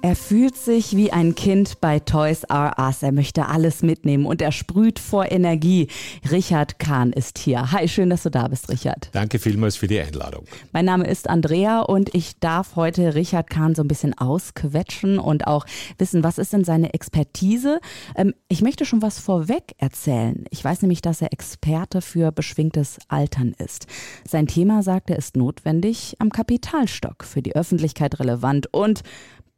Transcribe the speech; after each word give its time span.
Er 0.00 0.14
fühlt 0.14 0.56
sich 0.56 0.96
wie 0.96 1.12
ein 1.12 1.34
Kind 1.34 1.80
bei 1.80 1.98
Toys 1.98 2.44
R 2.44 2.76
Us. 2.78 3.02
Er 3.02 3.10
möchte 3.10 3.46
alles 3.46 3.82
mitnehmen 3.82 4.26
und 4.26 4.40
er 4.40 4.52
sprüht 4.52 5.00
vor 5.00 5.30
Energie. 5.32 5.88
Richard 6.30 6.78
Kahn 6.78 7.12
ist 7.12 7.36
hier. 7.36 7.72
Hi, 7.72 7.88
schön, 7.88 8.08
dass 8.08 8.22
du 8.22 8.30
da 8.30 8.46
bist, 8.46 8.68
Richard. 8.68 9.10
Danke 9.10 9.40
vielmals 9.40 9.74
für 9.74 9.88
die 9.88 9.98
Einladung. 9.98 10.44
Mein 10.72 10.84
Name 10.84 11.04
ist 11.04 11.28
Andrea 11.28 11.80
und 11.80 12.14
ich 12.14 12.38
darf 12.38 12.76
heute 12.76 13.16
Richard 13.16 13.50
Kahn 13.50 13.74
so 13.74 13.82
ein 13.82 13.88
bisschen 13.88 14.16
ausquetschen 14.16 15.18
und 15.18 15.48
auch 15.48 15.66
wissen, 15.98 16.22
was 16.22 16.38
ist 16.38 16.52
denn 16.52 16.62
seine 16.62 16.94
Expertise. 16.94 17.80
Ähm, 18.14 18.34
ich 18.46 18.62
möchte 18.62 18.84
schon 18.84 19.02
was 19.02 19.18
vorweg 19.18 19.74
erzählen. 19.78 20.44
Ich 20.50 20.62
weiß 20.62 20.82
nämlich, 20.82 21.02
dass 21.02 21.22
er 21.22 21.32
Experte 21.32 22.02
für 22.02 22.30
beschwingtes 22.30 22.98
Altern 23.08 23.52
ist. 23.58 23.88
Sein 24.26 24.46
Thema, 24.46 24.84
sagt 24.84 25.10
er, 25.10 25.18
ist 25.18 25.36
notwendig 25.36 26.14
am 26.20 26.30
Kapitalstock, 26.30 27.24
für 27.24 27.42
die 27.42 27.56
Öffentlichkeit 27.56 28.20
relevant 28.20 28.72
und 28.72 29.02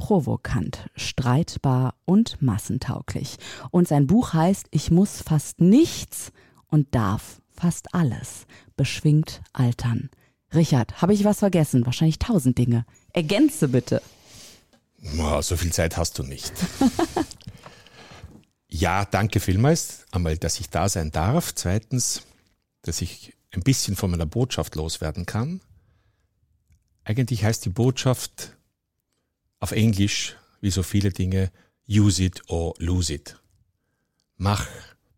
provokant, 0.00 0.88
streitbar 0.96 1.94
und 2.06 2.40
massentauglich. 2.40 3.36
Und 3.70 3.86
sein 3.86 4.06
Buch 4.06 4.32
heißt 4.32 4.68
Ich 4.70 4.90
muss 4.90 5.20
fast 5.20 5.60
nichts 5.60 6.32
und 6.68 6.94
darf 6.94 7.42
fast 7.50 7.94
alles. 7.94 8.46
Beschwingt 8.78 9.42
altern. 9.52 10.08
Richard, 10.54 11.02
habe 11.02 11.12
ich 11.12 11.24
was 11.24 11.40
vergessen? 11.40 11.84
Wahrscheinlich 11.84 12.18
tausend 12.18 12.56
Dinge. 12.56 12.86
Ergänze 13.12 13.68
bitte. 13.68 14.00
So 15.42 15.58
viel 15.58 15.70
Zeit 15.70 15.98
hast 15.98 16.18
du 16.18 16.22
nicht. 16.22 16.50
ja, 18.68 19.04
danke 19.04 19.38
vielmals. 19.38 20.06
Einmal, 20.12 20.38
dass 20.38 20.60
ich 20.60 20.70
da 20.70 20.88
sein 20.88 21.10
darf. 21.10 21.54
Zweitens, 21.54 22.22
dass 22.80 23.02
ich 23.02 23.34
ein 23.50 23.62
bisschen 23.62 23.96
von 23.96 24.10
meiner 24.10 24.24
Botschaft 24.24 24.76
loswerden 24.76 25.26
kann. 25.26 25.60
Eigentlich 27.04 27.44
heißt 27.44 27.66
die 27.66 27.70
Botschaft, 27.70 28.56
auf 29.60 29.72
Englisch, 29.72 30.36
wie 30.60 30.70
so 30.70 30.82
viele 30.82 31.10
Dinge, 31.10 31.52
use 31.88 32.22
it 32.22 32.42
or 32.48 32.74
lose 32.78 33.12
it. 33.12 33.36
Mach, 34.36 34.66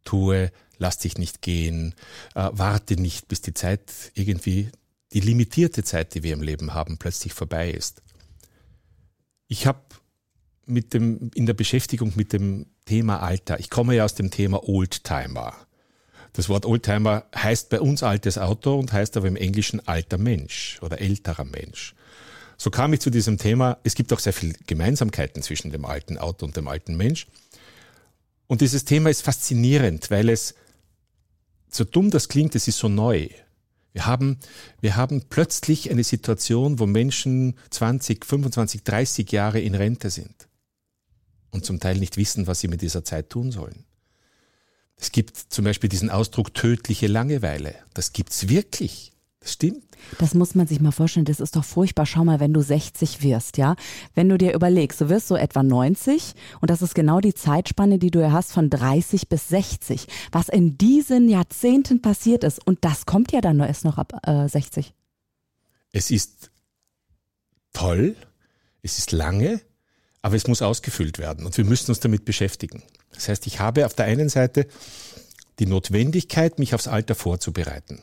tue, 0.05 0.51
lass 0.79 0.99
dich 0.99 1.17
nicht 1.17 1.43
gehen, 1.43 1.95
äh, 2.34 2.51
warte 2.53 3.01
nicht, 3.01 3.29
bis 3.29 3.41
die 3.41 3.55
Zeit 3.55 4.12
irgendwie, 4.15 4.71
die 5.12 5.21
limitierte 5.21 5.84
Zeit, 5.84 6.15
die 6.15 6.23
wir 6.23 6.33
im 6.33 6.43
Leben 6.43 6.75
haben, 6.75 6.99
plötzlich 6.99 7.33
vorbei 7.33 7.71
ist. 7.71 8.03
Ich 9.47 9.67
habe 9.67 9.81
mit 10.67 10.95
dem, 10.95 11.31
in 11.34 11.47
der 11.47 11.55
Beschäftigung 11.55 12.12
mit 12.17 12.33
dem 12.33 12.67
Thema 12.84 13.21
Alter, 13.21 13.61
ich 13.61 13.71
komme 13.71 13.95
ja 13.95 14.05
aus 14.05 14.15
dem 14.15 14.31
Thema 14.31 14.69
Oldtimer. 14.69 15.55
Das 16.33 16.49
Wort 16.49 16.65
Oldtimer 16.65 17.27
heißt 17.34 17.69
bei 17.69 17.81
uns 17.81 18.03
altes 18.03 18.39
Auto 18.39 18.79
und 18.79 18.93
heißt 18.93 19.17
aber 19.17 19.29
im 19.29 19.37
Englischen 19.37 19.87
alter 19.87 20.19
Mensch 20.19 20.79
oder 20.81 21.01
älterer 21.01 21.45
Mensch. 21.45 21.95
So 22.63 22.71
kam 22.71 22.93
ich 22.93 23.01
zu 23.01 23.11
diesem 23.11 23.39
Thema. 23.39 23.79
Es 23.83 23.97
gibt 23.97 24.13
auch 24.13 24.21
sehr 24.21 24.33
viele 24.33 24.53
Gemeinsamkeiten 24.69 25.43
zwischen 25.43 25.73
dem 25.73 25.85
alten 25.85 26.17
Auto 26.17 26.47
und 26.47 26.57
dem 26.57 26.69
alten 26.69 26.97
Mensch. 26.97 27.27
Und 28.47 28.61
dieses 28.61 28.85
Thema 28.85 29.11
ist 29.11 29.23
faszinierend, 29.23 30.13
weil 30.13 30.29
es, 30.29 30.55
so 31.69 31.83
dumm 31.83 32.13
das 32.13 32.29
klingt, 32.29 32.55
es 32.55 32.69
ist 32.69 32.79
so 32.79 32.89
neu. 32.89 33.27
Wir 33.93 34.07
haben, 34.07 34.39
wir 34.81 34.95
haben 34.95 35.25
plötzlich 35.29 35.91
eine 35.91 36.05
Situation, 36.05 36.79
wo 36.79 36.87
Menschen 36.87 37.57
20, 37.71 38.25
25, 38.25 38.85
30 38.85 39.33
Jahre 39.33 39.59
in 39.59 39.75
Rente 39.75 40.11
sind 40.11 40.47
und 41.51 41.65
zum 41.65 41.81
Teil 41.81 41.99
nicht 41.99 42.17
wissen, 42.17 42.47
was 42.47 42.61
sie 42.61 42.69
mit 42.69 42.81
dieser 42.81 43.03
Zeit 43.03 43.28
tun 43.28 43.51
sollen. 43.51 43.84
Es 44.95 45.11
gibt 45.11 45.37
zum 45.37 45.65
Beispiel 45.65 45.91
diesen 45.91 46.11
Ausdruck 46.11 46.55
tödliche 46.55 47.09
Langeweile. 47.09 47.75
Das 47.93 48.12
gibt's 48.12 48.49
wirklich. 48.49 49.12
Das 49.42 49.54
stimmt. 49.54 49.82
Das 50.19 50.34
muss 50.34 50.54
man 50.54 50.69
sich 50.69 50.80
mal 50.80 50.92
vorstellen. 50.92 51.25
Das 51.25 51.41
ist 51.41 51.56
doch 51.56 51.64
furchtbar. 51.64 52.06
Schau 52.06 52.25
mal, 52.25 52.38
wenn 52.38 52.53
du 52.53 52.62
60 52.62 53.22
wirst, 53.22 53.58
ja. 53.58 53.75
Wenn 54.14 54.28
du 54.28 54.38
dir 54.38 54.54
überlegst, 54.54 55.00
du 55.00 55.08
wirst 55.08 55.26
so 55.26 55.36
etwa 55.36 55.62
90 55.62 56.34
und 56.60 56.70
das 56.70 56.80
ist 56.80 56.94
genau 56.94 57.20
die 57.20 57.34
Zeitspanne, 57.34 57.98
die 57.98 58.10
du 58.10 58.30
hast 58.30 58.53
von 58.53 58.70
30 58.70 59.28
bis 59.28 59.48
60. 59.48 60.06
Was 60.30 60.48
in 60.48 60.78
diesen 60.78 61.28
Jahrzehnten 61.28 62.00
passiert 62.03 62.44
ist 62.44 62.64
und 62.64 62.84
das 62.84 63.04
kommt 63.04 63.32
ja 63.32 63.41
dann 63.41 63.56
nur 63.56 63.66
erst 63.66 63.84
noch 63.84 63.98
ab 63.98 64.12
äh, 64.26 64.48
60. 64.48 64.94
Es 65.91 66.10
ist 66.10 66.50
toll, 67.72 68.14
es 68.82 68.98
ist 68.98 69.10
lange, 69.10 69.60
aber 70.22 70.36
es 70.36 70.47
muss 70.47 70.62
ausgefüllt 70.62 71.19
werden 71.19 71.47
und 71.47 71.56
wir 71.56 71.64
müssen 71.64 71.91
uns 71.91 71.98
damit 71.98 72.24
beschäftigen. 72.24 72.82
Das 73.12 73.28
heißt, 73.28 73.47
ich 73.48 73.59
habe 73.59 73.86
auf 73.86 73.94
der 73.94 74.06
einen 74.06 74.28
Seite 74.28 74.69
die 75.59 75.66
Notwendigkeit, 75.66 76.59
mich 76.60 76.74
aufs 76.74 76.88
Alter 76.88 77.14
vorzubereiten. 77.14 78.03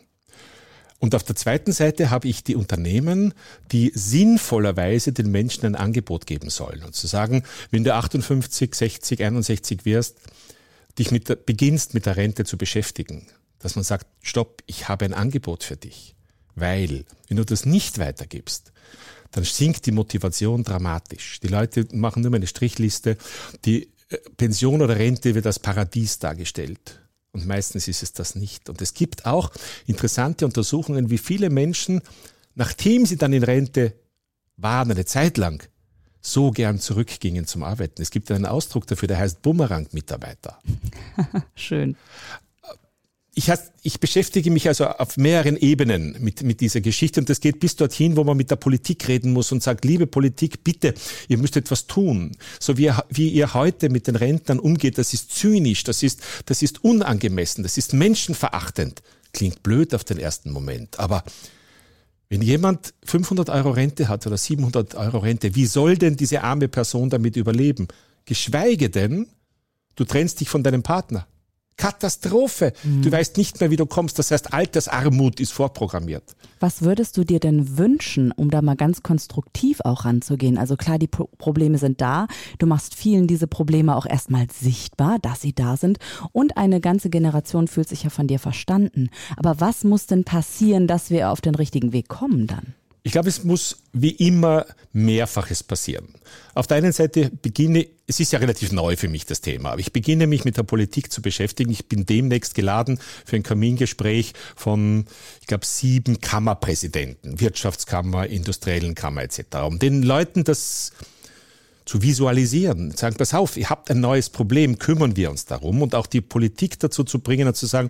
Und 0.99 1.15
auf 1.15 1.23
der 1.23 1.35
zweiten 1.35 1.71
Seite 1.71 2.09
habe 2.09 2.27
ich 2.27 2.43
die 2.43 2.55
Unternehmen, 2.55 3.33
die 3.71 3.91
sinnvollerweise 3.95 5.13
den 5.13 5.31
Menschen 5.31 5.65
ein 5.65 5.75
Angebot 5.75 6.27
geben 6.27 6.49
sollen. 6.49 6.83
Und 6.83 6.93
zu 6.93 7.07
sagen, 7.07 7.43
wenn 7.71 7.85
du 7.85 7.93
58, 7.93 8.75
60, 8.75 9.23
61 9.23 9.85
wirst, 9.85 10.17
dich 10.97 11.11
mit 11.11 11.29
der, 11.29 11.35
beginnst 11.35 11.93
mit 11.93 12.05
der 12.05 12.17
Rente 12.17 12.43
zu 12.43 12.57
beschäftigen, 12.57 13.27
dass 13.59 13.75
man 13.75 13.83
sagt, 13.83 14.07
stopp, 14.21 14.61
ich 14.65 14.89
habe 14.89 15.05
ein 15.05 15.13
Angebot 15.13 15.63
für 15.63 15.77
dich. 15.77 16.15
Weil, 16.55 17.05
wenn 17.29 17.37
du 17.37 17.45
das 17.45 17.65
nicht 17.65 17.99
weitergibst, 17.99 18.73
dann 19.31 19.45
sinkt 19.45 19.85
die 19.85 19.91
Motivation 19.91 20.63
dramatisch. 20.63 21.39
Die 21.39 21.47
Leute 21.47 21.87
machen 21.93 22.21
nur 22.21 22.31
mal 22.31 22.37
eine 22.37 22.47
Strichliste. 22.47 23.17
Die 23.63 23.89
äh, 24.09 24.17
Pension 24.35 24.81
oder 24.81 24.97
Rente 24.97 25.35
wird 25.35 25.45
als 25.45 25.59
Paradies 25.59 26.19
dargestellt. 26.19 26.99
Und 27.39 27.47
meistens 27.47 27.87
ist 27.87 28.03
es 28.03 28.13
das 28.13 28.35
nicht. 28.35 28.69
Und 28.69 28.81
es 28.81 28.93
gibt 28.93 29.25
auch 29.25 29.51
interessante 29.87 30.45
Untersuchungen, 30.45 31.09
wie 31.09 31.17
viele 31.17 31.49
Menschen, 31.49 32.01
nachdem 32.55 33.05
sie 33.05 33.17
dann 33.17 33.33
in 33.33 33.43
Rente 33.43 33.93
waren, 34.57 34.91
eine 34.91 35.05
Zeit 35.05 35.37
lang, 35.37 35.63
so 36.21 36.51
gern 36.51 36.79
zurückgingen 36.79 37.47
zum 37.47 37.63
Arbeiten. 37.63 38.01
Es 38.01 38.11
gibt 38.11 38.29
einen 38.29 38.45
Ausdruck 38.45 38.85
dafür, 38.87 39.07
der 39.07 39.19
heißt 39.19 39.41
Bumerang-Mitarbeiter. 39.41 40.59
Schön 41.55 41.95
ich, 43.39 43.49
has, 43.49 43.71
ich 43.83 44.01
beschäftige 44.01 44.51
mich 44.51 44.67
also 44.67 44.85
auf 44.85 45.15
mehreren 45.15 45.55
Ebenen 45.55 46.17
mit, 46.19 46.43
mit 46.43 46.59
dieser 46.59 46.81
Geschichte 46.81 47.21
und 47.21 47.29
das 47.29 47.39
geht 47.39 47.61
bis 47.61 47.77
dorthin, 47.77 48.17
wo 48.17 48.25
man 48.25 48.35
mit 48.35 48.51
der 48.51 48.57
Politik 48.57 49.07
reden 49.07 49.31
muss 49.31 49.53
und 49.53 49.63
sagt, 49.63 49.85
liebe 49.85 50.07
Politik, 50.07 50.65
bitte, 50.65 50.93
ihr 51.29 51.37
müsst 51.37 51.55
etwas 51.55 51.87
tun. 51.87 52.35
So 52.59 52.77
wie, 52.77 52.91
wie 53.09 53.29
ihr 53.29 53.53
heute 53.53 53.87
mit 53.87 54.07
den 54.07 54.17
Rentnern 54.17 54.59
umgeht, 54.59 54.97
das 54.97 55.13
ist 55.13 55.31
zynisch, 55.31 55.85
das 55.85 56.03
ist, 56.03 56.21
das 56.47 56.61
ist 56.61 56.83
unangemessen, 56.83 57.63
das 57.63 57.77
ist 57.77 57.93
menschenverachtend. 57.93 59.01
Klingt 59.31 59.63
blöd 59.63 59.95
auf 59.95 60.03
den 60.03 60.19
ersten 60.19 60.51
Moment, 60.51 60.99
aber 60.99 61.23
wenn 62.27 62.41
jemand 62.41 62.93
500 63.05 63.49
Euro 63.49 63.71
Rente 63.71 64.09
hat 64.09 64.27
oder 64.27 64.37
700 64.37 64.95
Euro 64.95 65.19
Rente, 65.19 65.55
wie 65.55 65.65
soll 65.65 65.97
denn 65.97 66.17
diese 66.17 66.43
arme 66.43 66.67
Person 66.67 67.09
damit 67.09 67.37
überleben? 67.37 67.87
Geschweige 68.25 68.89
denn, 68.89 69.27
du 69.95 70.03
trennst 70.03 70.41
dich 70.41 70.49
von 70.49 70.61
deinem 70.61 70.83
Partner. 70.83 71.25
Katastrophe. 71.79 72.73
Mhm. 72.83 73.03
Du 73.03 73.11
weißt 73.11 73.37
nicht 73.37 73.59
mehr, 73.61 73.71
wie 73.71 73.77
du 73.77 73.85
kommst. 73.85 74.19
Das 74.19 74.31
heißt, 74.31 74.53
Altersarmut 74.53 75.39
ist 75.39 75.53
vorprogrammiert. 75.53 76.35
Was 76.59 76.81
würdest 76.81 77.15
du 77.15 77.23
dir 77.23 77.39
denn 77.39 77.77
wünschen, 77.77 78.33
um 78.33 78.51
da 78.51 78.61
mal 78.61 78.75
ganz 78.75 79.01
konstruktiv 79.01 79.79
auch 79.85 80.03
ranzugehen? 80.03 80.57
Also 80.57 80.75
klar, 80.75 80.99
die 80.99 81.07
Pro 81.07 81.29
Probleme 81.37 81.77
sind 81.77 82.01
da. 82.01 82.27
Du 82.57 82.65
machst 82.65 82.95
vielen 82.95 83.27
diese 83.27 83.47
Probleme 83.47 83.95
auch 83.95 84.05
erstmal 84.05 84.47
sichtbar, 84.51 85.19
dass 85.21 85.41
sie 85.41 85.53
da 85.53 85.77
sind. 85.77 85.99
Und 86.33 86.57
eine 86.57 86.81
ganze 86.81 87.09
Generation 87.09 87.69
fühlt 87.69 87.87
sich 87.87 88.03
ja 88.03 88.09
von 88.09 88.27
dir 88.27 88.39
verstanden. 88.39 89.09
Aber 89.37 89.61
was 89.61 89.85
muss 89.85 90.05
denn 90.05 90.25
passieren, 90.25 90.85
dass 90.85 91.09
wir 91.09 91.29
auf 91.29 91.39
den 91.39 91.55
richtigen 91.55 91.93
Weg 91.93 92.09
kommen 92.09 92.45
dann? 92.45 92.75
Ich 93.01 93.13
glaube, 93.13 93.29
es 93.29 93.43
muss 93.43 93.77
wie 93.93 94.11
immer 94.11 94.65
mehrfaches 94.91 95.63
passieren. 95.63 96.09
Auf 96.53 96.67
der 96.67 96.77
einen 96.77 96.91
Seite 96.91 97.31
beginne, 97.41 97.87
es 98.07 98.19
ist 98.19 98.33
ja 98.33 98.39
relativ 98.39 98.71
neu 98.71 98.97
für 98.97 99.07
mich 99.07 99.25
das 99.25 99.39
Thema, 99.39 99.71
aber 99.71 99.79
ich 99.79 99.93
beginne 99.93 100.27
mich 100.27 100.43
mit 100.43 100.57
der 100.57 100.63
Politik 100.63 101.11
zu 101.11 101.21
beschäftigen. 101.21 101.71
Ich 101.71 101.87
bin 101.87 102.05
demnächst 102.05 102.55
geladen 102.55 102.99
für 103.25 103.37
ein 103.37 103.43
Kamingespräch 103.43 104.33
von, 104.55 105.05
ich 105.39 105.47
glaube, 105.47 105.65
sieben 105.65 106.19
Kammerpräsidenten, 106.19 107.39
Wirtschaftskammer, 107.39 108.27
Industriellen 108.27 108.95
Kammer 108.95 109.23
etc., 109.23 109.43
um 109.65 109.79
den 109.79 110.03
Leuten 110.03 110.43
das 110.43 110.91
zu 111.85 112.01
visualisieren, 112.01 112.91
sagen, 112.91 113.15
pass 113.15 113.33
auf, 113.33 113.57
ihr 113.57 113.69
habt 113.69 113.89
ein 113.89 113.99
neues 113.99 114.29
Problem, 114.29 114.77
kümmern 114.77 115.15
wir 115.15 115.31
uns 115.31 115.45
darum 115.45 115.81
und 115.81 115.95
auch 115.95 116.05
die 116.05 116.21
Politik 116.21 116.79
dazu 116.79 117.03
zu 117.03 117.19
bringen 117.19 117.47
und 117.47 117.55
zu 117.55 117.65
sagen, 117.65 117.89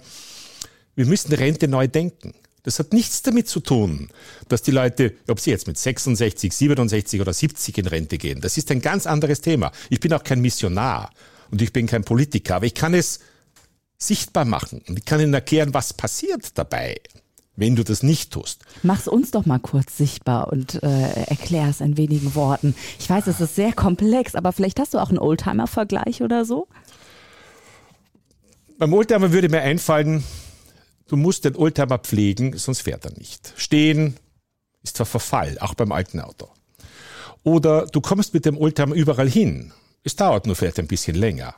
wir 0.96 1.06
müssen 1.06 1.34
Rente 1.34 1.68
neu 1.68 1.88
denken. 1.88 2.34
Das 2.64 2.80
hat 2.80 2.94
nichts 2.94 3.22
damit 3.22 3.48
zu 3.48 3.62
tun, 3.62 4.10
dass 4.48 4.62
die 4.62 4.72
Leute, 4.72 5.14
ob 5.28 5.40
sie 5.40 5.52
jetzt 5.52 5.68
mit 5.68 5.78
66, 5.78 6.54
67 6.54 7.22
oder 7.22 7.34
70 7.34 7.78
in 7.78 7.88
Rente 7.88 8.18
gehen, 8.18 8.42
das 8.42 8.58
ist 8.58 8.70
ein 8.72 8.82
ganz 8.82 9.08
anderes 9.08 9.42
Thema. 9.42 9.72
Ich 9.90 10.00
bin 10.00 10.14
auch 10.14 10.24
kein 10.24 10.42
Missionar 10.42 11.12
und 11.52 11.62
ich 11.62 11.72
bin 11.72 11.88
kein 11.88 12.04
Politiker, 12.04 12.56
aber 12.58 12.66
ich 12.66 12.74
kann 12.74 12.94
es 12.94 13.20
sichtbar 13.98 14.46
machen 14.46 14.82
und 14.88 14.98
ich 14.98 15.06
kann 15.06 15.20
Ihnen 15.20 15.34
erklären, 15.34 15.74
was 15.74 15.94
passiert 15.94 16.58
dabei, 16.58 16.98
wenn 17.56 17.76
du 17.76 17.84
das 17.84 18.04
nicht 18.04 18.32
tust. 18.32 18.64
Mach's 18.84 19.08
uns 19.08 19.32
doch 19.32 19.46
mal 19.46 19.60
kurz 19.60 19.98
sichtbar 19.98 20.52
und 20.52 20.82
äh, 20.82 21.24
erklär 21.28 21.68
es 21.70 21.82
in 21.82 21.98
wenigen 21.98 22.34
Worten. 22.36 22.76
Ich 23.00 23.10
weiß, 23.10 23.28
es 23.28 23.42
ist 23.42 23.56
sehr 23.56 23.74
komplex, 23.74 24.36
aber 24.36 24.54
vielleicht 24.54 24.80
hast 24.80 24.94
du 24.94 25.00
auch 25.00 25.10
einen 25.10 25.20
Oldtimer-Vergleich 25.20 26.22
oder 26.22 26.46
so? 26.46 26.68
Beim 28.78 28.94
Oldtimer 28.94 29.34
würde 29.34 29.50
mir 29.50 29.62
einfallen, 29.62 30.24
du 31.10 31.18
musst 31.18 31.44
den 31.46 31.56
Oldtimer 31.56 31.98
pflegen, 31.98 32.58
sonst 32.58 32.82
fährt 32.82 33.06
er 33.06 33.12
nicht. 33.12 33.54
Stehen 33.58 34.16
ist 34.82 34.98
zwar 34.98 35.06
Verfall, 35.06 35.58
auch 35.60 35.74
beim 35.74 35.92
alten 35.92 36.20
Auto. 36.20 36.50
Oder 37.44 37.88
du 37.88 38.00
kommst 38.00 38.34
mit 38.34 38.46
dem 38.46 38.58
Oldtimer 38.58 38.96
überall 38.96 39.30
hin. 39.30 39.74
Es 40.04 40.16
dauert 40.16 40.46
nur 40.46 40.56
vielleicht 40.56 40.80
ein 40.80 40.88
bisschen 40.88 41.16
länger. 41.16 41.56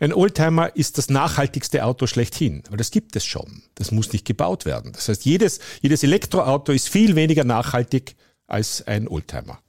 Ein 0.00 0.14
Oldtimer 0.14 0.74
ist 0.76 0.98
das 0.98 1.10
nachhaltigste 1.10 1.84
Auto 1.84 2.06
schlechthin, 2.06 2.62
weil 2.70 2.78
das 2.78 2.90
gibt 2.90 3.16
es 3.16 3.24
schon. 3.24 3.62
Das 3.74 3.90
muss 3.90 4.12
nicht 4.12 4.26
gebaut 4.26 4.64
werden. 4.64 4.92
Das 4.92 5.08
heißt, 5.08 5.24
jedes, 5.24 5.60
jedes 5.82 6.02
Elektroauto 6.02 6.72
ist 6.72 6.88
viel 6.88 7.16
weniger 7.16 7.44
nachhaltig 7.44 8.16
als 8.46 8.86
ein 8.86 9.08
Oldtimer. 9.08 9.60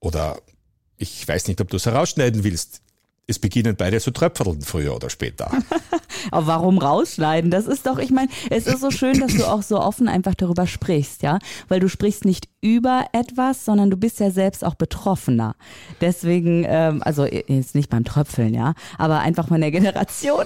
Oder 0.00 0.40
ich 0.96 1.26
weiß 1.26 1.48
nicht, 1.48 1.60
ob 1.60 1.68
du 1.68 1.76
es 1.76 1.86
herausschneiden 1.86 2.44
willst 2.44 2.82
es 3.28 3.38
beginnen 3.40 3.74
beide 3.76 4.00
zu 4.00 4.12
tröpfeln, 4.12 4.62
früher 4.62 4.94
oder 4.94 5.10
später. 5.10 5.50
Aber 6.30 6.46
warum 6.46 6.78
rausschneiden? 6.78 7.50
Das 7.50 7.66
ist 7.66 7.86
doch, 7.86 7.98
ich 7.98 8.10
meine, 8.10 8.28
es 8.50 8.66
ist 8.66 8.80
so 8.80 8.90
schön, 8.90 9.18
dass 9.18 9.34
du 9.34 9.44
auch 9.44 9.62
so 9.62 9.80
offen 9.80 10.08
einfach 10.08 10.34
darüber 10.34 10.66
sprichst, 10.66 11.22
ja? 11.22 11.38
Weil 11.68 11.80
du 11.80 11.88
sprichst 11.88 12.24
nicht 12.24 12.48
über 12.60 13.06
etwas, 13.12 13.64
sondern 13.64 13.90
du 13.90 13.96
bist 13.96 14.20
ja 14.20 14.30
selbst 14.30 14.64
auch 14.64 14.74
Betroffener. 14.74 15.56
Deswegen, 16.00 16.64
ähm, 16.68 17.02
also 17.02 17.26
jetzt 17.26 17.74
nicht 17.74 17.90
beim 17.90 18.04
Tröpfeln, 18.04 18.54
ja, 18.54 18.74
aber 18.96 19.20
einfach 19.20 19.48
von 19.48 19.60
der 19.60 19.72
Generation. 19.72 20.44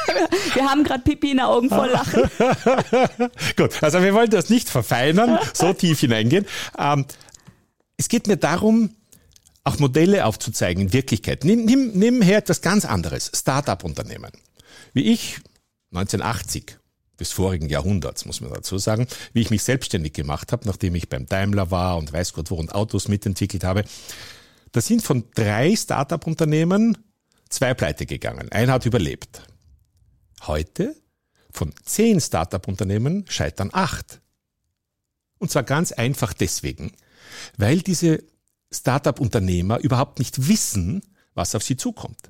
wir 0.54 0.64
haben 0.68 0.82
gerade 0.82 1.02
Pipi 1.02 1.30
in 1.30 1.36
den 1.38 1.46
Augen 1.46 1.68
vor 1.68 1.86
Lachen. 1.86 2.22
Gut, 3.56 3.82
also 3.82 4.02
wir 4.02 4.14
wollen 4.14 4.30
das 4.30 4.50
nicht 4.50 4.68
verfeinern, 4.68 5.38
so 5.52 5.72
tief 5.72 6.00
hineingehen. 6.00 6.46
Ähm, 6.76 7.06
es 7.96 8.08
geht 8.08 8.26
mir 8.26 8.36
darum, 8.36 8.90
auch 9.66 9.78
Modelle 9.78 10.24
aufzuzeigen 10.24 10.84
in 10.84 10.92
Wirklichkeit. 10.92 11.44
Nimm, 11.44 11.64
nimm, 11.64 11.90
nimm 11.94 12.22
her 12.22 12.38
etwas 12.38 12.62
ganz 12.62 12.84
anderes, 12.84 13.30
Start-up-Unternehmen. 13.34 14.30
Wie 14.92 15.12
ich 15.12 15.40
1980 15.90 16.78
des 17.18 17.32
vorigen 17.32 17.68
Jahrhunderts, 17.68 18.26
muss 18.26 18.40
man 18.40 18.52
dazu 18.52 18.78
sagen, 18.78 19.08
wie 19.32 19.40
ich 19.40 19.50
mich 19.50 19.64
selbstständig 19.64 20.12
gemacht 20.12 20.52
habe, 20.52 20.66
nachdem 20.68 20.94
ich 20.94 21.08
beim 21.08 21.26
Daimler 21.26 21.70
war 21.70 21.96
und 21.96 22.12
weiß 22.12 22.32
Gott 22.32 22.50
wo 22.50 22.56
und 22.56 22.74
Autos 22.74 23.08
mitentwickelt 23.08 23.64
habe. 23.64 23.84
Da 24.70 24.80
sind 24.80 25.02
von 25.02 25.24
drei 25.34 25.74
Start-up-Unternehmen 25.74 26.98
zwei 27.48 27.74
pleite 27.74 28.06
gegangen. 28.06 28.52
Ein 28.52 28.70
hat 28.70 28.86
überlebt. 28.86 29.42
Heute 30.46 30.94
von 31.50 31.72
zehn 31.84 32.20
Start-up-Unternehmen 32.20 33.24
scheitern 33.28 33.70
acht. 33.72 34.20
Und 35.38 35.50
zwar 35.50 35.64
ganz 35.64 35.90
einfach 35.90 36.32
deswegen, 36.34 36.92
weil 37.56 37.80
diese 37.80 38.22
Startup-Unternehmer 38.72 39.78
überhaupt 39.80 40.18
nicht 40.18 40.48
wissen, 40.48 41.02
was 41.34 41.54
auf 41.54 41.62
sie 41.62 41.76
zukommt. 41.76 42.28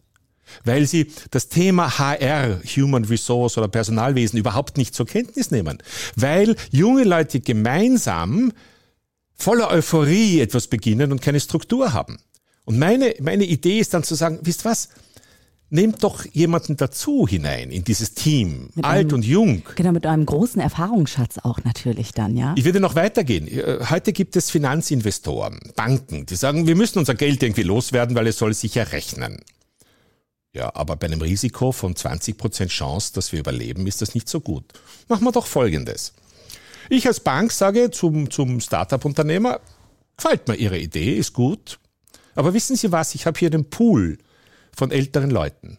Weil 0.64 0.86
sie 0.86 1.10
das 1.30 1.48
Thema 1.48 1.98
HR, 1.98 2.60
Human 2.76 3.04
Resource 3.04 3.58
oder 3.58 3.68
Personalwesen 3.68 4.38
überhaupt 4.38 4.78
nicht 4.78 4.94
zur 4.94 5.06
Kenntnis 5.06 5.50
nehmen. 5.50 5.82
Weil 6.14 6.56
junge 6.70 7.04
Leute 7.04 7.40
gemeinsam 7.40 8.52
voller 9.34 9.70
Euphorie 9.70 10.40
etwas 10.40 10.68
beginnen 10.68 11.12
und 11.12 11.20
keine 11.20 11.40
Struktur 11.40 11.92
haben. 11.92 12.18
Und 12.64 12.78
meine, 12.78 13.14
meine 13.20 13.44
Idee 13.44 13.78
ist 13.78 13.94
dann 13.94 14.02
zu 14.02 14.14
sagen, 14.14 14.38
wisst 14.42 14.64
was? 14.64 14.88
Nehmt 15.68 16.04
doch 16.04 16.24
jemanden 16.32 16.76
dazu 16.76 17.26
hinein 17.26 17.72
in 17.72 17.82
dieses 17.82 18.14
Team, 18.14 18.70
mit 18.74 18.84
alt 18.84 19.06
einem, 19.06 19.14
und 19.14 19.24
jung. 19.24 19.62
Genau, 19.74 19.90
mit 19.90 20.06
einem 20.06 20.24
großen 20.24 20.60
Erfahrungsschatz 20.60 21.38
auch 21.38 21.58
natürlich 21.64 22.12
dann, 22.12 22.36
ja. 22.36 22.54
Ich 22.56 22.64
würde 22.64 22.78
noch 22.78 22.94
weitergehen. 22.94 23.48
Äh, 23.48 23.84
heute 23.90 24.12
gibt 24.12 24.36
es 24.36 24.48
Finanzinvestoren, 24.48 25.58
Banken, 25.74 26.24
die 26.26 26.36
sagen, 26.36 26.68
wir 26.68 26.76
müssen 26.76 27.00
unser 27.00 27.16
Geld 27.16 27.42
irgendwie 27.42 27.64
loswerden, 27.64 28.14
weil 28.14 28.28
es 28.28 28.38
soll 28.38 28.54
sich 28.54 28.76
errechnen. 28.76 29.38
Ja, 30.52 30.70
aber 30.74 30.94
bei 30.94 31.08
einem 31.08 31.20
Risiko 31.20 31.72
von 31.72 31.94
20% 31.94 32.68
Chance, 32.68 33.12
dass 33.12 33.32
wir 33.32 33.40
überleben, 33.40 33.88
ist 33.88 34.00
das 34.00 34.14
nicht 34.14 34.28
so 34.28 34.40
gut. 34.40 34.64
Machen 35.08 35.24
wir 35.24 35.32
doch 35.32 35.46
Folgendes. 35.46 36.12
Ich 36.88 37.08
als 37.08 37.18
Bank 37.18 37.50
sage 37.50 37.90
zum, 37.90 38.30
zum 38.30 38.60
Startup-Unternehmer, 38.60 39.60
gefällt 40.16 40.46
mir 40.46 40.54
Ihre 40.54 40.78
Idee, 40.78 41.16
ist 41.16 41.32
gut. 41.32 41.80
Aber 42.36 42.54
wissen 42.54 42.76
Sie 42.76 42.92
was, 42.92 43.16
ich 43.16 43.26
habe 43.26 43.38
hier 43.38 43.50
den 43.50 43.68
Pool 43.68 44.18
von 44.76 44.90
älteren 44.90 45.30
Leuten. 45.30 45.78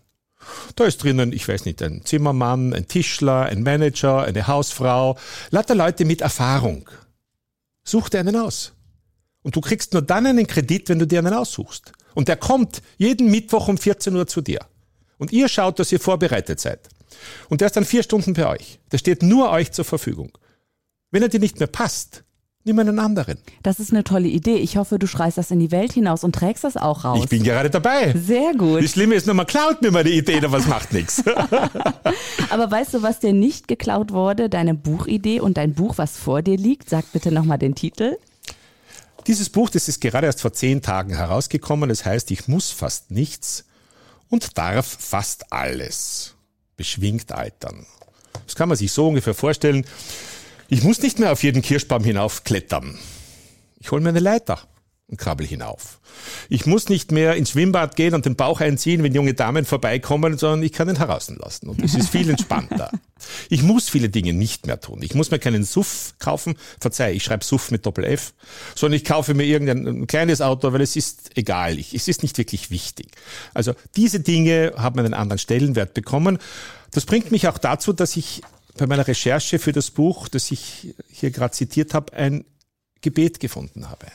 Da 0.75 0.85
ist 0.85 1.03
drinnen, 1.03 1.33
ich 1.33 1.47
weiß 1.47 1.65
nicht, 1.65 1.81
ein 1.81 2.03
Zimmermann, 2.03 2.73
ein 2.73 2.87
Tischler, 2.87 3.43
ein 3.43 3.63
Manager, 3.63 4.23
eine 4.23 4.47
Hausfrau, 4.47 5.17
lauter 5.51 5.75
Leute 5.75 6.05
mit 6.05 6.21
Erfahrung. 6.21 6.89
Such 7.83 8.09
dir 8.09 8.19
einen 8.19 8.35
aus. 8.35 8.73
Und 9.41 9.55
du 9.55 9.61
kriegst 9.61 9.93
nur 9.93 10.01
dann 10.01 10.25
einen 10.25 10.47
Kredit, 10.47 10.89
wenn 10.89 10.99
du 10.99 11.07
dir 11.07 11.19
einen 11.19 11.33
aussuchst. 11.33 11.93
Und 12.15 12.27
der 12.27 12.37
kommt 12.37 12.81
jeden 12.97 13.29
Mittwoch 13.31 13.67
um 13.67 13.77
14 13.77 14.15
Uhr 14.15 14.27
zu 14.27 14.41
dir. 14.41 14.59
Und 15.17 15.31
ihr 15.31 15.47
schaut, 15.47 15.79
dass 15.79 15.91
ihr 15.91 15.99
vorbereitet 15.99 16.59
seid. 16.59 16.89
Und 17.49 17.61
der 17.61 17.67
ist 17.67 17.75
dann 17.75 17.85
vier 17.85 18.03
Stunden 18.03 18.33
bei 18.33 18.47
euch. 18.47 18.79
Der 18.91 18.97
steht 18.97 19.23
nur 19.23 19.51
euch 19.51 19.71
zur 19.71 19.85
Verfügung. 19.85 20.37
Wenn 21.11 21.23
er 21.23 21.29
dir 21.29 21.39
nicht 21.39 21.59
mehr 21.59 21.67
passt, 21.67 22.23
Nimm 22.67 22.79
einen 22.79 22.99
anderen. 22.99 23.37
Das 23.63 23.79
ist 23.79 23.93
eine 23.93 24.03
tolle 24.03 24.27
Idee. 24.27 24.57
Ich 24.57 24.75
hoffe, 24.75 24.99
du 24.99 25.07
schreist 25.07 25.37
das 25.37 25.51
in 25.51 25.59
die 25.61 25.71
Welt 25.71 25.93
hinaus 25.93 26.25
und 26.25 26.35
trägst 26.35 26.65
das 26.65 26.75
auch 26.75 27.05
raus. 27.05 27.21
Ich 27.23 27.29
bin 27.29 27.41
gerade 27.41 27.69
dabei. 27.69 28.13
Sehr 28.13 28.51
gut. 28.55 28.83
Das 28.83 28.91
Schlimme 28.91 29.15
ist 29.15 29.25
nur, 29.25 29.35
man 29.35 29.47
klaut 29.47 29.81
mir 29.81 29.89
meine 29.89 30.09
Idee, 30.09 30.43
aber 30.43 30.57
es 30.57 30.67
macht 30.67 30.91
nichts. 30.91 31.23
Aber 32.49 32.69
weißt 32.69 32.93
du, 32.93 33.03
was 33.03 33.21
dir 33.21 33.31
nicht 33.31 33.69
geklaut 33.69 34.11
wurde? 34.11 34.49
Deine 34.49 34.73
Buchidee 34.73 35.39
und 35.39 35.55
dein 35.55 35.75
Buch, 35.75 35.97
was 35.97 36.17
vor 36.17 36.41
dir 36.41 36.57
liegt. 36.57 36.89
Sag 36.89 37.09
bitte 37.13 37.31
nochmal 37.31 37.57
den 37.57 37.73
Titel. 37.73 38.17
Dieses 39.27 39.49
Buch, 39.49 39.69
das 39.69 39.87
ist 39.87 40.01
gerade 40.01 40.27
erst 40.27 40.41
vor 40.41 40.51
zehn 40.51 40.81
Tagen 40.81 41.15
herausgekommen. 41.15 41.87
Das 41.87 42.03
heißt, 42.03 42.31
ich 42.31 42.49
muss 42.49 42.71
fast 42.71 43.11
nichts 43.11 43.63
und 44.29 44.57
darf 44.57 44.85
fast 44.99 45.53
alles. 45.53 46.35
Beschwingt 46.75 47.31
altern. 47.31 47.85
Das 48.45 48.55
kann 48.55 48.67
man 48.67 48.77
sich 48.77 48.91
so 48.91 49.07
ungefähr 49.07 49.33
vorstellen. 49.33 49.85
Ich 50.69 50.83
muss 50.83 51.01
nicht 51.01 51.19
mehr 51.19 51.31
auf 51.31 51.43
jeden 51.43 51.61
Kirschbaum 51.61 52.03
hinaufklettern. 52.03 52.97
Ich 53.79 53.91
hole 53.91 54.01
mir 54.01 54.09
eine 54.09 54.19
Leiter 54.19 54.59
und 55.07 55.17
krabbel 55.17 55.47
hinauf. 55.47 56.01
Ich 56.49 56.65
muss 56.65 56.89
nicht 56.89 57.13
mehr 57.13 57.35
ins 57.35 57.51
Schwimmbad 57.51 57.95
gehen 57.95 58.13
und 58.13 58.25
den 58.25 58.35
Bauch 58.35 58.59
einziehen, 58.59 59.01
wenn 59.01 59.13
junge 59.13 59.33
Damen 59.33 59.63
vorbeikommen, 59.63 60.37
sondern 60.37 60.63
ich 60.63 60.73
kann 60.73 60.89
ihn 60.89 60.97
herauslassen. 60.97 61.69
Und 61.69 61.81
es 61.81 61.95
ist 61.95 62.09
viel 62.09 62.29
entspannter. 62.29 62.91
Ich 63.49 63.63
muss 63.63 63.89
viele 63.89 64.09
Dinge 64.09 64.31
nicht 64.31 64.67
mehr 64.67 64.79
tun. 64.79 65.01
Ich 65.01 65.15
muss 65.15 65.31
mir 65.31 65.39
keinen 65.39 65.63
Suff 65.63 66.13
kaufen. 66.19 66.55
Verzeih, 66.79 67.13
ich 67.13 67.23
schreibe 67.23 67.43
Suff 67.43 67.71
mit 67.71 67.83
Doppel-F. 67.83 68.35
Sondern 68.75 68.95
ich 68.95 69.05
kaufe 69.05 69.33
mir 69.33 69.43
irgendein 69.43 70.05
kleines 70.05 70.39
Auto, 70.39 70.71
weil 70.71 70.81
es 70.81 70.95
ist 70.95 71.35
egal. 71.35 71.79
Ich, 71.79 71.95
es 71.95 72.07
ist 72.07 72.21
nicht 72.21 72.37
wirklich 72.37 72.69
wichtig. 72.69 73.07
Also 73.55 73.73
diese 73.95 74.19
Dinge 74.19 74.73
haben 74.77 74.99
einen 74.99 75.15
anderen 75.15 75.39
Stellenwert 75.39 75.95
bekommen. 75.95 76.37
Das 76.91 77.05
bringt 77.05 77.31
mich 77.31 77.47
auch 77.47 77.57
dazu, 77.57 77.91
dass 77.91 78.15
ich 78.17 78.43
bei 78.77 78.87
meiner 78.87 79.07
Recherche 79.07 79.59
für 79.59 79.71
das 79.71 79.91
Buch, 79.91 80.27
das 80.27 80.51
ich 80.51 80.95
hier 81.09 81.31
gerade 81.31 81.53
zitiert 81.53 81.93
habe, 81.93 82.13
ein 82.13 82.45
Gebet 83.01 83.39
gefunden 83.39 83.89
habe. 83.89 84.07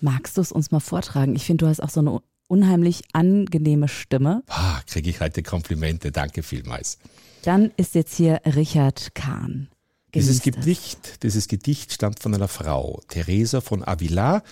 Magst 0.00 0.36
du 0.36 0.40
es 0.40 0.52
uns 0.52 0.70
mal 0.70 0.80
vortragen? 0.80 1.34
Ich 1.36 1.44
finde, 1.44 1.64
du 1.64 1.70
hast 1.70 1.80
auch 1.80 1.90
so 1.90 2.00
eine 2.00 2.20
unheimlich 2.46 3.02
angenehme 3.12 3.88
Stimme. 3.88 4.42
Ah, 4.48 4.80
Kriege 4.86 5.10
ich 5.10 5.20
heute 5.20 5.42
Komplimente. 5.42 6.12
Danke 6.12 6.42
vielmals. 6.42 6.98
Dann 7.42 7.72
ist 7.76 7.94
jetzt 7.94 8.14
hier 8.16 8.40
Richard 8.44 9.14
Kahn. 9.14 9.68
Dieses 10.14 10.42
Gedicht, 10.42 11.22
dieses 11.24 11.48
Gedicht 11.48 11.92
stammt 11.92 12.20
von 12.20 12.32
einer 12.34 12.48
Frau, 12.48 13.02
Teresa 13.08 13.60
von 13.60 13.82
Avila, 13.82 14.44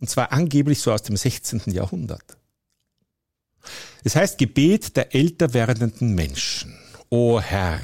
und 0.00 0.10
zwar 0.10 0.32
angeblich 0.32 0.80
so 0.80 0.92
aus 0.92 1.02
dem 1.02 1.16
16. 1.16 1.62
Jahrhundert. 1.66 2.36
Es 4.04 4.14
heißt 4.14 4.38
Gebet 4.38 4.96
der 4.96 5.14
älter 5.14 5.54
werdenden 5.54 6.14
Menschen. 6.14 6.74
O 7.08 7.40
Herr, 7.40 7.80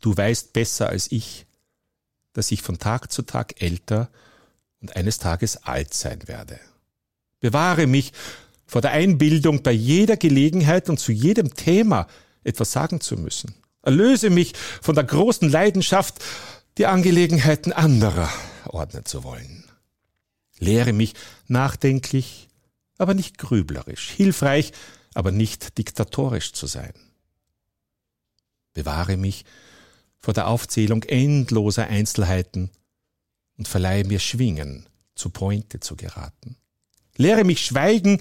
Du 0.00 0.16
weißt 0.16 0.52
besser 0.52 0.88
als 0.88 1.10
ich, 1.10 1.46
dass 2.32 2.52
ich 2.52 2.62
von 2.62 2.78
Tag 2.78 3.10
zu 3.10 3.22
Tag 3.22 3.60
älter 3.60 4.10
und 4.80 4.94
eines 4.96 5.18
Tages 5.18 5.64
alt 5.64 5.94
sein 5.94 6.28
werde. 6.28 6.60
Bewahre 7.40 7.86
mich 7.86 8.12
vor 8.66 8.80
der 8.80 8.92
Einbildung, 8.92 9.62
bei 9.62 9.72
jeder 9.72 10.16
Gelegenheit 10.16 10.88
und 10.88 10.98
zu 10.98 11.10
jedem 11.10 11.54
Thema 11.54 12.06
etwas 12.44 12.72
sagen 12.72 13.00
zu 13.00 13.16
müssen. 13.16 13.54
Erlöse 13.82 14.30
mich 14.30 14.54
von 14.82 14.94
der 14.94 15.04
großen 15.04 15.48
Leidenschaft, 15.48 16.22
die 16.76 16.86
Angelegenheiten 16.86 17.72
anderer 17.72 18.30
ordnen 18.66 19.04
zu 19.04 19.24
wollen. 19.24 19.64
Lehre 20.58 20.92
mich 20.92 21.14
nachdenklich, 21.46 22.48
aber 22.98 23.14
nicht 23.14 23.38
grüblerisch, 23.38 24.10
hilfreich, 24.10 24.72
aber 25.14 25.32
nicht 25.32 25.78
diktatorisch 25.78 26.52
zu 26.52 26.66
sein. 26.66 26.92
Bewahre 28.74 29.16
mich 29.16 29.44
vor 30.20 30.34
der 30.34 30.48
Aufzählung 30.48 31.02
endloser 31.04 31.86
Einzelheiten 31.86 32.70
und 33.56 33.68
verleihe 33.68 34.04
mir 34.04 34.18
Schwingen, 34.18 34.86
zu 35.14 35.30
Pointe 35.30 35.80
zu 35.80 35.96
geraten. 35.96 36.56
Lehre 37.16 37.44
mich 37.44 37.64
schweigen 37.64 38.20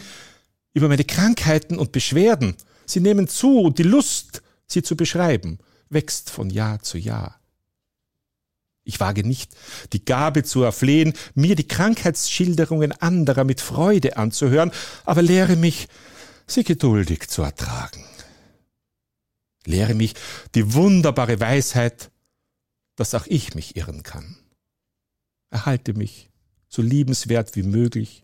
über 0.73 0.87
meine 0.87 1.05
Krankheiten 1.05 1.77
und 1.77 1.91
Beschwerden. 1.91 2.55
Sie 2.85 2.99
nehmen 2.99 3.27
zu 3.27 3.61
und 3.61 3.77
die 3.77 3.83
Lust, 3.83 4.41
sie 4.65 4.81
zu 4.81 4.95
beschreiben, 4.95 5.59
wächst 5.89 6.29
von 6.29 6.49
Jahr 6.49 6.81
zu 6.81 6.97
Jahr. 6.97 7.39
Ich 8.83 8.99
wage 9.01 9.27
nicht, 9.27 9.51
die 9.91 10.05
Gabe 10.05 10.43
zu 10.43 10.63
erflehen, 10.63 11.13
mir 11.35 11.55
die 11.55 11.67
Krankheitsschilderungen 11.67 12.93
anderer 12.93 13.43
mit 13.43 13.59
Freude 13.59 14.15
anzuhören, 14.15 14.71
aber 15.03 15.21
lehre 15.21 15.57
mich, 15.57 15.89
sie 16.47 16.63
geduldig 16.63 17.27
zu 17.27 17.41
ertragen. 17.41 18.05
Lehre 19.67 19.93
mich 19.93 20.13
die 20.55 20.73
wunderbare 20.73 21.41
Weisheit, 21.41 22.09
dass 22.95 23.13
auch 23.13 23.27
ich 23.27 23.53
mich 23.53 23.75
irren 23.75 24.01
kann. 24.01 24.37
Erhalte 25.49 25.93
mich 25.93 26.29
so 26.69 26.81
liebenswert 26.81 27.55
wie 27.57 27.63
möglich. 27.63 28.23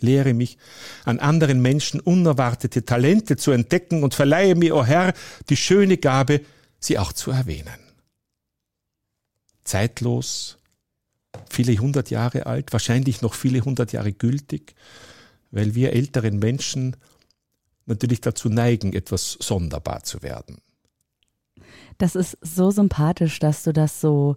Lehre 0.00 0.32
mich, 0.32 0.56
an 1.04 1.18
anderen 1.18 1.60
Menschen 1.60 2.00
unerwartete 2.00 2.84
Talente 2.84 3.36
zu 3.36 3.50
entdecken 3.50 4.02
und 4.02 4.14
verleihe 4.14 4.54
mir, 4.54 4.76
o 4.76 4.80
oh 4.80 4.84
Herr, 4.84 5.12
die 5.50 5.56
schöne 5.56 5.98
Gabe, 5.98 6.40
sie 6.80 6.98
auch 6.98 7.12
zu 7.12 7.30
erwähnen. 7.30 7.78
Zeitlos, 9.64 10.58
viele 11.50 11.76
hundert 11.76 12.10
Jahre 12.10 12.46
alt, 12.46 12.72
wahrscheinlich 12.72 13.20
noch 13.20 13.34
viele 13.34 13.60
hundert 13.60 13.92
Jahre 13.92 14.12
gültig, 14.12 14.74
weil 15.50 15.74
wir 15.74 15.92
älteren 15.92 16.38
Menschen 16.38 16.96
natürlich 17.86 18.20
dazu 18.20 18.48
neigen, 18.48 18.92
etwas 18.92 19.36
sonderbar 19.40 20.02
zu 20.02 20.22
werden. 20.22 20.58
Das 21.98 22.14
ist 22.14 22.36
so 22.42 22.70
sympathisch, 22.70 23.38
dass 23.38 23.62
du 23.62 23.72
das 23.72 24.00
so 24.00 24.36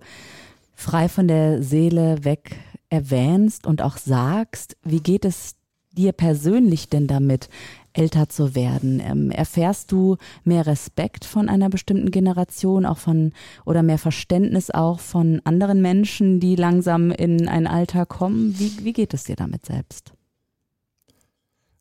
frei 0.74 1.10
von 1.10 1.28
der 1.28 1.62
Seele 1.62 2.24
weg 2.24 2.56
erwähnst 2.90 3.68
und 3.68 3.82
auch 3.82 3.98
sagst. 3.98 4.78
Wie 4.84 5.02
geht 5.02 5.26
es 5.26 5.56
dir 5.92 6.14
persönlich 6.14 6.90
denn 6.90 7.08
damit, 7.08 7.50
älter 7.94 8.30
zu 8.30 8.56
werden? 8.56 9.02
Ähm, 9.04 9.32
erfährst 9.32 9.92
du 9.92 10.18
mehr 10.44 10.66
Respekt 10.66 11.26
von 11.26 11.50
einer 11.50 11.70
bestimmten 11.70 12.12
Generation, 12.12 12.86
auch 12.86 12.98
von 12.98 13.34
oder 13.66 13.84
mehr 13.84 13.98
Verständnis 13.98 14.72
auch 14.72 15.00
von 15.00 15.42
anderen 15.44 15.82
Menschen, 15.82 16.40
die 16.40 16.56
langsam 16.56 17.12
in 17.12 17.48
ein 17.50 17.68
Alter 17.68 18.06
kommen? 18.06 18.58
Wie, 18.58 18.86
wie 18.86 18.94
geht 18.94 19.14
es 19.14 19.26
dir 19.26 19.36
damit 19.36 19.66
selbst? 19.66 20.14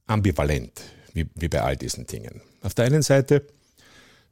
Ambivalent, 0.07 0.83
wie, 1.15 1.27
wie 1.35 1.49
bei 1.49 1.63
all 1.63 1.77
diesen 1.77 2.07
Dingen. 2.07 2.41
Auf 2.63 2.75
der 2.75 2.87
einen 2.87 3.03
Seite 3.03 3.45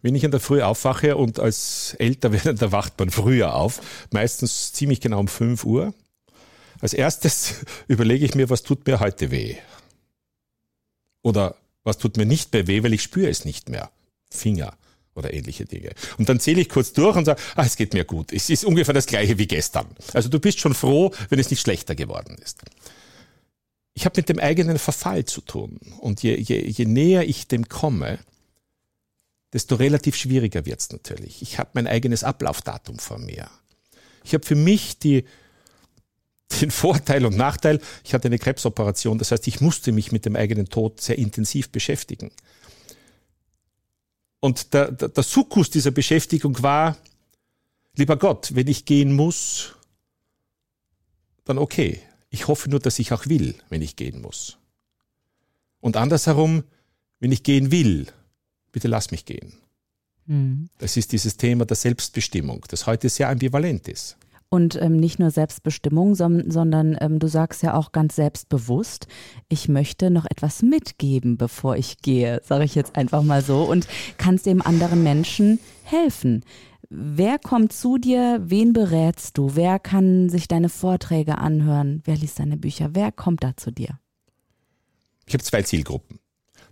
wenn 0.02 0.14
ich 0.14 0.22
in 0.22 0.30
der 0.30 0.38
Früh 0.38 0.62
aufwache 0.62 1.16
und 1.16 1.40
als 1.40 1.96
älter 1.98 2.32
werde, 2.32 2.54
da 2.54 2.70
wacht 2.70 2.96
man 2.98 3.10
früher 3.10 3.54
auf, 3.54 3.80
meistens 4.12 4.72
ziemlich 4.72 5.00
genau 5.00 5.18
um 5.18 5.26
5 5.26 5.64
Uhr. 5.64 5.94
Als 6.80 6.94
erstes 6.94 7.54
überlege 7.88 8.24
ich 8.24 8.36
mir, 8.36 8.48
was 8.48 8.62
tut 8.62 8.86
mir 8.86 9.00
heute 9.00 9.32
weh? 9.32 9.56
Oder 11.22 11.56
was 11.82 11.98
tut 11.98 12.16
mir 12.16 12.24
nicht 12.24 12.52
mehr 12.52 12.68
weh, 12.68 12.84
weil 12.84 12.92
ich 12.92 13.02
spüre 13.02 13.28
es 13.28 13.44
nicht 13.44 13.68
mehr. 13.68 13.90
Finger 14.30 14.74
oder 15.16 15.34
ähnliche 15.34 15.64
Dinge. 15.64 15.90
Und 16.18 16.28
dann 16.28 16.38
zähle 16.38 16.60
ich 16.60 16.68
kurz 16.68 16.92
durch 16.92 17.16
und 17.16 17.24
sage, 17.24 17.40
ah, 17.56 17.64
es 17.64 17.76
geht 17.76 17.94
mir 17.94 18.04
gut. 18.04 18.32
Es 18.32 18.50
ist 18.50 18.64
ungefähr 18.64 18.94
das 18.94 19.06
gleiche 19.06 19.38
wie 19.38 19.46
gestern. 19.46 19.86
Also 20.12 20.28
du 20.28 20.38
bist 20.38 20.60
schon 20.60 20.74
froh, 20.74 21.12
wenn 21.30 21.38
es 21.38 21.50
nicht 21.50 21.62
schlechter 21.62 21.96
geworden 21.96 22.36
ist. 22.44 22.62
Ich 23.96 24.04
habe 24.04 24.18
mit 24.18 24.28
dem 24.28 24.38
eigenen 24.38 24.78
Verfall 24.78 25.24
zu 25.24 25.40
tun. 25.40 25.80
Und 26.00 26.22
je, 26.22 26.36
je, 26.36 26.60
je 26.68 26.84
näher 26.84 27.26
ich 27.26 27.48
dem 27.48 27.66
komme, 27.66 28.18
desto 29.54 29.74
relativ 29.74 30.16
schwieriger 30.16 30.66
wird 30.66 30.80
es 30.80 30.92
natürlich. 30.92 31.40
Ich 31.40 31.58
habe 31.58 31.70
mein 31.72 31.86
eigenes 31.86 32.22
Ablaufdatum 32.22 32.98
vor 32.98 33.18
mir. 33.18 33.48
Ich 34.22 34.34
habe 34.34 34.44
für 34.44 34.54
mich 34.54 34.98
die, 34.98 35.24
den 36.60 36.70
Vorteil 36.70 37.24
und 37.24 37.38
Nachteil, 37.38 37.80
ich 38.04 38.12
hatte 38.12 38.28
eine 38.28 38.38
Krebsoperation, 38.38 39.16
das 39.16 39.30
heißt, 39.30 39.48
ich 39.48 39.62
musste 39.62 39.92
mich 39.92 40.12
mit 40.12 40.26
dem 40.26 40.36
eigenen 40.36 40.68
Tod 40.68 41.00
sehr 41.00 41.16
intensiv 41.16 41.70
beschäftigen. 41.70 42.30
Und 44.40 44.74
der, 44.74 44.92
der, 44.92 45.08
der 45.08 45.24
Sukkus 45.24 45.70
dieser 45.70 45.90
Beschäftigung 45.90 46.62
war, 46.62 46.98
lieber 47.94 48.18
Gott, 48.18 48.54
wenn 48.54 48.68
ich 48.68 48.84
gehen 48.84 49.14
muss, 49.14 49.74
dann 51.44 51.56
okay. 51.56 52.02
Ich 52.36 52.48
hoffe 52.48 52.68
nur, 52.68 52.80
dass 52.80 52.98
ich 52.98 53.14
auch 53.14 53.28
will, 53.28 53.54
wenn 53.70 53.80
ich 53.80 53.96
gehen 53.96 54.20
muss. 54.20 54.58
Und 55.80 55.96
andersherum, 55.96 56.64
wenn 57.18 57.32
ich 57.32 57.42
gehen 57.42 57.70
will, 57.70 58.08
bitte 58.72 58.88
lass 58.88 59.10
mich 59.10 59.24
gehen. 59.24 59.54
Mhm. 60.26 60.68
Das 60.76 60.98
ist 60.98 61.12
dieses 61.12 61.38
Thema 61.38 61.64
der 61.64 61.78
Selbstbestimmung, 61.78 62.66
das 62.68 62.86
heute 62.86 63.08
sehr 63.08 63.30
ambivalent 63.30 63.88
ist. 63.88 64.18
Und 64.50 64.76
ähm, 64.76 64.98
nicht 64.98 65.18
nur 65.18 65.30
Selbstbestimmung, 65.30 66.14
sondern, 66.14 66.50
sondern 66.50 66.98
ähm, 67.00 67.20
du 67.20 67.26
sagst 67.26 67.62
ja 67.62 67.72
auch 67.72 67.92
ganz 67.92 68.16
selbstbewusst, 68.16 69.06
ich 69.48 69.70
möchte 69.70 70.10
noch 70.10 70.26
etwas 70.26 70.60
mitgeben, 70.60 71.38
bevor 71.38 71.76
ich 71.76 72.02
gehe, 72.02 72.42
sage 72.44 72.64
ich 72.64 72.74
jetzt 72.74 72.96
einfach 72.96 73.22
mal 73.22 73.40
so, 73.40 73.62
und 73.62 73.88
kannst 74.18 74.44
dem 74.44 74.60
anderen 74.60 75.02
Menschen 75.02 75.58
helfen. 75.84 76.44
Wer 76.88 77.38
kommt 77.38 77.72
zu 77.72 77.98
dir? 77.98 78.40
Wen 78.44 78.72
berätst 78.72 79.38
du? 79.38 79.56
Wer 79.56 79.78
kann 79.78 80.28
sich 80.28 80.46
deine 80.46 80.68
Vorträge 80.68 81.38
anhören? 81.38 82.02
Wer 82.04 82.16
liest 82.16 82.38
deine 82.38 82.56
Bücher? 82.56 82.90
Wer 82.92 83.12
kommt 83.12 83.42
da 83.42 83.56
zu 83.56 83.70
dir? 83.72 83.98
Ich 85.26 85.34
habe 85.34 85.42
zwei 85.42 85.62
Zielgruppen. 85.62 86.20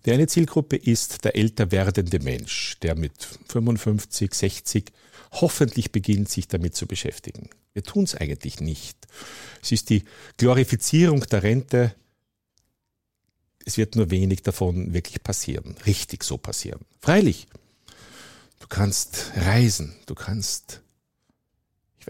Die 0.07 0.13
eine 0.13 0.27
Zielgruppe 0.27 0.77
ist 0.77 1.25
der 1.25 1.35
älter 1.35 1.73
werdende 1.73 2.21
Mensch, 2.21 2.79
der 2.83 2.95
mit 2.95 3.27
55, 3.49 4.35
60 4.35 4.93
hoffentlich 5.33 5.93
beginnt, 5.93 6.29
sich 6.29 6.47
damit 6.47 6.77
zu 6.77 6.87
beschäftigen. 6.87 7.49
Wir 7.73 7.83
tun 7.83 8.05
es 8.05 8.15
eigentlich 8.15 8.61
nicht. 8.61 8.97
Es 9.63 9.73
ist 9.73 9.91
die 9.91 10.05
Glorifizierung 10.37 11.21
der 11.23 11.43
Rente. 11.43 11.95
Es 13.65 13.79
wird 13.79 13.97
nur 13.97 14.11
wenig 14.11 14.43
davon 14.43 14.93
wirklich 14.93 15.23
passieren, 15.23 15.75
richtig 15.87 16.23
so 16.23 16.37
passieren. 16.37 16.83
Freilich, 17.01 17.49
du 18.65 18.69
kannst 18.69 19.33
reisen, 19.37 19.95
du 20.07 20.15
kannst 20.15 20.81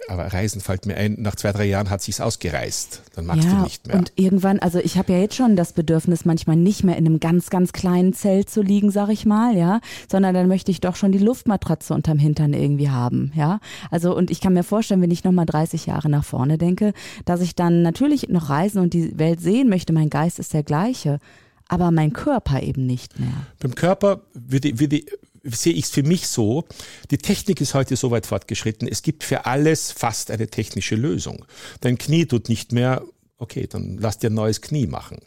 aber 0.08 0.32
Reisen 0.32 0.60
fällt 0.60 0.86
mir 0.86 0.96
ein, 0.96 1.16
nach 1.20 1.36
zwei, 1.36 1.52
drei 1.52 1.66
Jahren 1.66 1.88
hat 1.88 2.02
sich's 2.02 2.20
ausgereist. 2.20 3.02
Dann 3.14 3.26
magst 3.26 3.44
ja, 3.44 3.54
du 3.54 3.62
nicht 3.62 3.86
mehr. 3.86 3.96
Und 3.96 4.12
irgendwann, 4.16 4.58
also 4.58 4.80
ich 4.80 4.98
habe 4.98 5.12
ja 5.12 5.20
jetzt 5.20 5.36
schon 5.36 5.54
das 5.54 5.72
Bedürfnis, 5.72 6.24
manchmal 6.24 6.56
nicht 6.56 6.82
mehr 6.82 6.96
in 6.96 7.06
einem 7.06 7.20
ganz, 7.20 7.48
ganz 7.48 7.72
kleinen 7.72 8.12
Zelt 8.12 8.50
zu 8.50 8.60
liegen, 8.60 8.90
sag 8.90 9.08
ich 9.10 9.24
mal, 9.24 9.56
ja, 9.56 9.80
sondern 10.10 10.34
dann 10.34 10.48
möchte 10.48 10.72
ich 10.72 10.80
doch 10.80 10.96
schon 10.96 11.12
die 11.12 11.18
Luftmatratze 11.18 11.94
unterm 11.94 12.18
Hintern 12.18 12.54
irgendwie 12.54 12.90
haben, 12.90 13.30
ja. 13.36 13.60
Also 13.88 14.16
und 14.16 14.32
ich 14.32 14.40
kann 14.40 14.54
mir 14.54 14.64
vorstellen, 14.64 15.00
wenn 15.00 15.12
ich 15.12 15.22
nochmal 15.22 15.46
30 15.46 15.86
Jahre 15.86 16.08
nach 16.08 16.24
vorne 16.24 16.58
denke, 16.58 16.92
dass 17.24 17.40
ich 17.40 17.54
dann 17.54 17.82
natürlich 17.82 18.28
noch 18.30 18.50
reisen 18.50 18.80
und 18.80 18.94
die 18.94 19.16
Welt 19.16 19.40
sehen 19.40 19.68
möchte. 19.68 19.92
Mein 19.92 20.10
Geist 20.10 20.40
ist 20.40 20.54
der 20.54 20.64
gleiche 20.64 21.20
aber 21.68 21.90
mein 21.90 22.12
Körper 22.12 22.62
eben 22.62 22.86
nicht 22.86 23.18
mehr. 23.18 23.32
Beim 23.58 23.74
Körper 23.74 24.22
würde, 24.34 24.78
würde, 24.78 25.02
sehe 25.44 25.72
ich 25.72 25.84
es 25.84 25.90
für 25.90 26.02
mich 26.02 26.26
so, 26.26 26.64
die 27.10 27.18
Technik 27.18 27.60
ist 27.60 27.74
heute 27.74 27.96
so 27.96 28.10
weit 28.10 28.26
fortgeschritten, 28.26 28.88
es 28.88 29.02
gibt 29.02 29.24
für 29.24 29.46
alles 29.46 29.92
fast 29.92 30.30
eine 30.30 30.48
technische 30.48 30.96
Lösung. 30.96 31.44
Dein 31.80 31.98
Knie 31.98 32.26
tut 32.26 32.48
nicht 32.48 32.72
mehr 32.72 33.02
okay, 33.38 33.66
dann 33.68 33.98
lass 33.98 34.18
dir 34.18 34.30
ein 34.30 34.34
neues 34.34 34.60
Knie 34.60 34.86
machen. 34.86 35.18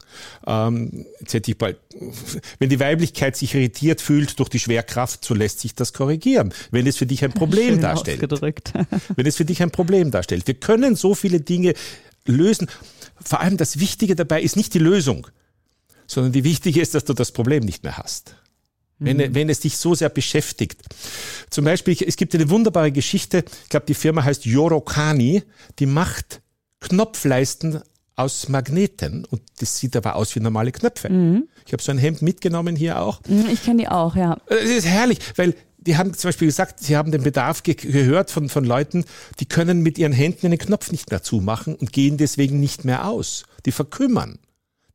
Ähm, 0.45 1.05
jetzt 1.19 1.33
hätte 1.33 1.51
ich 1.51 1.57
bald, 1.57 1.77
wenn 2.59 2.69
die 2.69 2.79
Weiblichkeit 2.79 3.35
sich 3.35 3.53
irritiert 3.53 4.01
fühlt 4.01 4.39
durch 4.39 4.49
die 4.49 4.59
Schwerkraft, 4.59 5.23
so 5.23 5.33
lässt 5.33 5.59
sich 5.59 5.75
das 5.75 5.93
korrigieren, 5.93 6.53
wenn 6.71 6.87
es 6.87 6.97
für 6.97 7.05
dich 7.05 7.23
ein 7.23 7.33
Problem 7.33 7.73
Schön 7.73 7.81
darstellt. 7.81 8.21
Wenn 9.15 9.25
es 9.25 9.35
für 9.35 9.45
dich 9.45 9.61
ein 9.61 9.71
Problem 9.71 10.11
darstellt. 10.11 10.47
Wir 10.47 10.55
können 10.55 10.95
so 10.95 11.15
viele 11.15 11.41
Dinge 11.41 11.73
lösen. 12.25 12.67
Vor 13.23 13.41
allem 13.41 13.57
das 13.57 13.79
Wichtige 13.79 14.15
dabei 14.15 14.41
ist 14.41 14.55
nicht 14.55 14.73
die 14.73 14.79
Lösung, 14.79 15.27
sondern 16.07 16.31
die 16.31 16.43
wichtige 16.43 16.81
ist, 16.81 16.95
dass 16.95 17.05
du 17.05 17.13
das 17.13 17.31
Problem 17.31 17.63
nicht 17.63 17.83
mehr 17.83 17.97
hast. 17.97 18.35
Wenn, 18.99 19.17
mhm. 19.17 19.35
wenn 19.35 19.49
es 19.49 19.59
dich 19.59 19.77
so 19.77 19.93
sehr 19.93 20.09
beschäftigt. 20.09 20.81
Zum 21.51 21.65
Beispiel, 21.65 21.95
es 22.05 22.15
gibt 22.15 22.33
eine 22.33 22.49
wunderbare 22.49 22.91
Geschichte, 22.91 23.45
ich 23.63 23.69
glaube, 23.69 23.85
die 23.85 23.93
Firma 23.93 24.23
heißt 24.23 24.45
Yorokani, 24.45 25.43
die 25.77 25.85
macht 25.85 26.41
Knopfleisten 26.79 27.81
aus 28.15 28.49
Magneten 28.49 29.25
und 29.25 29.41
das 29.59 29.77
sieht 29.77 29.95
aber 29.95 30.15
aus 30.15 30.35
wie 30.35 30.39
normale 30.39 30.71
Knöpfe. 30.71 31.09
Mhm. 31.09 31.47
Ich 31.65 31.73
habe 31.73 31.83
so 31.83 31.91
ein 31.91 31.99
Hemd 31.99 32.23
mitgenommen 32.23 32.75
hier 32.75 32.99
auch. 32.99 33.21
Mhm, 33.27 33.45
ich 33.51 33.63
kenne 33.63 33.83
die 33.83 33.87
auch, 33.87 34.15
ja. 34.15 34.37
Das 34.47 34.63
ist 34.63 34.87
herrlich, 34.87 35.19
weil 35.35 35.53
die 35.77 35.97
haben 35.97 36.13
zum 36.13 36.29
Beispiel 36.29 36.47
gesagt, 36.47 36.79
sie 36.79 36.97
haben 36.97 37.11
den 37.11 37.23
Bedarf 37.23 37.63
ge 37.63 37.75
gehört 37.75 38.31
von, 38.31 38.49
von 38.49 38.65
Leuten, 38.65 39.05
die 39.39 39.45
können 39.45 39.81
mit 39.81 39.97
ihren 39.97 40.11
Händen 40.11 40.47
einen 40.47 40.57
Knopf 40.57 40.91
nicht 40.91 41.11
mehr 41.11 41.21
zumachen 41.21 41.75
und 41.75 41.93
gehen 41.93 42.17
deswegen 42.17 42.59
nicht 42.59 42.83
mehr 42.83 43.07
aus. 43.07 43.45
Die 43.65 43.71
verkümmern. 43.71 44.39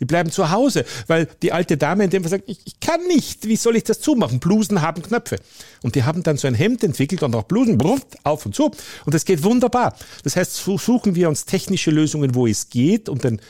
Die 0.02 0.06
bleiben 0.06 0.32
zu 0.32 0.50
Hause, 0.50 0.84
weil 1.06 1.28
die 1.42 1.52
alte 1.52 1.76
Dame 1.76 2.02
in 2.02 2.10
dem 2.10 2.24
Fall 2.24 2.30
sagt, 2.30 2.48
ich, 2.48 2.58
ich 2.64 2.80
kann 2.80 3.00
nicht, 3.06 3.46
wie 3.46 3.54
soll 3.54 3.76
ich 3.76 3.84
das 3.84 4.00
zumachen? 4.00 4.40
Blusen 4.40 4.82
haben 4.82 5.00
Knöpfe. 5.00 5.38
Und 5.84 5.94
die 5.94 6.02
haben 6.02 6.24
dann 6.24 6.36
so 6.36 6.48
ein 6.48 6.56
Hemd 6.56 6.82
entwickelt 6.82 7.22
und 7.22 7.36
auch 7.36 7.44
Blusen, 7.44 7.78
bruff, 7.78 8.04
auf 8.24 8.44
und 8.44 8.52
zu. 8.52 8.72
Und 9.04 9.14
das 9.14 9.24
geht 9.24 9.44
wunderbar. 9.44 9.96
Das 10.24 10.34
heißt, 10.34 10.56
suchen 10.56 11.14
wir 11.14 11.28
uns 11.28 11.44
technische 11.44 11.92
Lösungen, 11.92 12.34
wo 12.34 12.48
es 12.48 12.68
geht, 12.68 13.08
um 13.08 13.20
den 13.20 13.40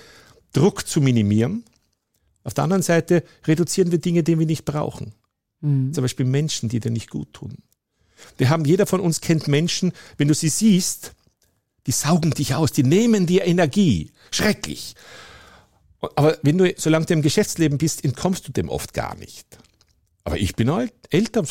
Druck 0.52 0.86
zu 0.86 1.00
minimieren. 1.00 1.64
Auf 2.44 2.52
der 2.52 2.64
anderen 2.64 2.82
Seite 2.82 3.24
reduzieren 3.46 3.90
wir 3.90 3.98
Dinge, 3.98 4.22
die 4.22 4.38
wir 4.38 4.44
nicht 4.44 4.66
brauchen. 4.66 5.14
Mhm. 5.62 5.94
Zum 5.94 6.02
Beispiel 6.02 6.26
Menschen, 6.26 6.68
die 6.68 6.80
dir 6.80 6.90
nicht 6.90 7.08
gut 7.08 7.32
tun. 7.32 7.56
Wir 8.36 8.50
haben, 8.50 8.66
jeder 8.66 8.84
von 8.84 9.00
uns 9.00 9.22
kennt 9.22 9.48
Menschen, 9.48 9.92
wenn 10.18 10.28
du 10.28 10.34
sie 10.34 10.50
siehst, 10.50 11.14
die 11.86 11.92
saugen 11.92 12.32
dich 12.32 12.54
aus, 12.54 12.72
die 12.72 12.82
nehmen 12.82 13.24
dir 13.24 13.46
Energie. 13.46 14.10
Schrecklich. 14.30 14.96
Aber 16.16 16.36
wenn 16.42 16.58
du, 16.58 16.72
solange 16.76 17.06
du 17.06 17.14
im 17.14 17.22
Geschäftsleben 17.22 17.78
bist, 17.78 18.04
entkommst 18.04 18.46
du 18.48 18.52
dem 18.52 18.68
oft 18.68 18.92
gar 18.92 19.14
nicht. 19.14 19.46
Aber 20.24 20.36
ich 20.36 20.54
bin 20.56 20.70
halt 20.70 20.92
älter, 21.10 21.44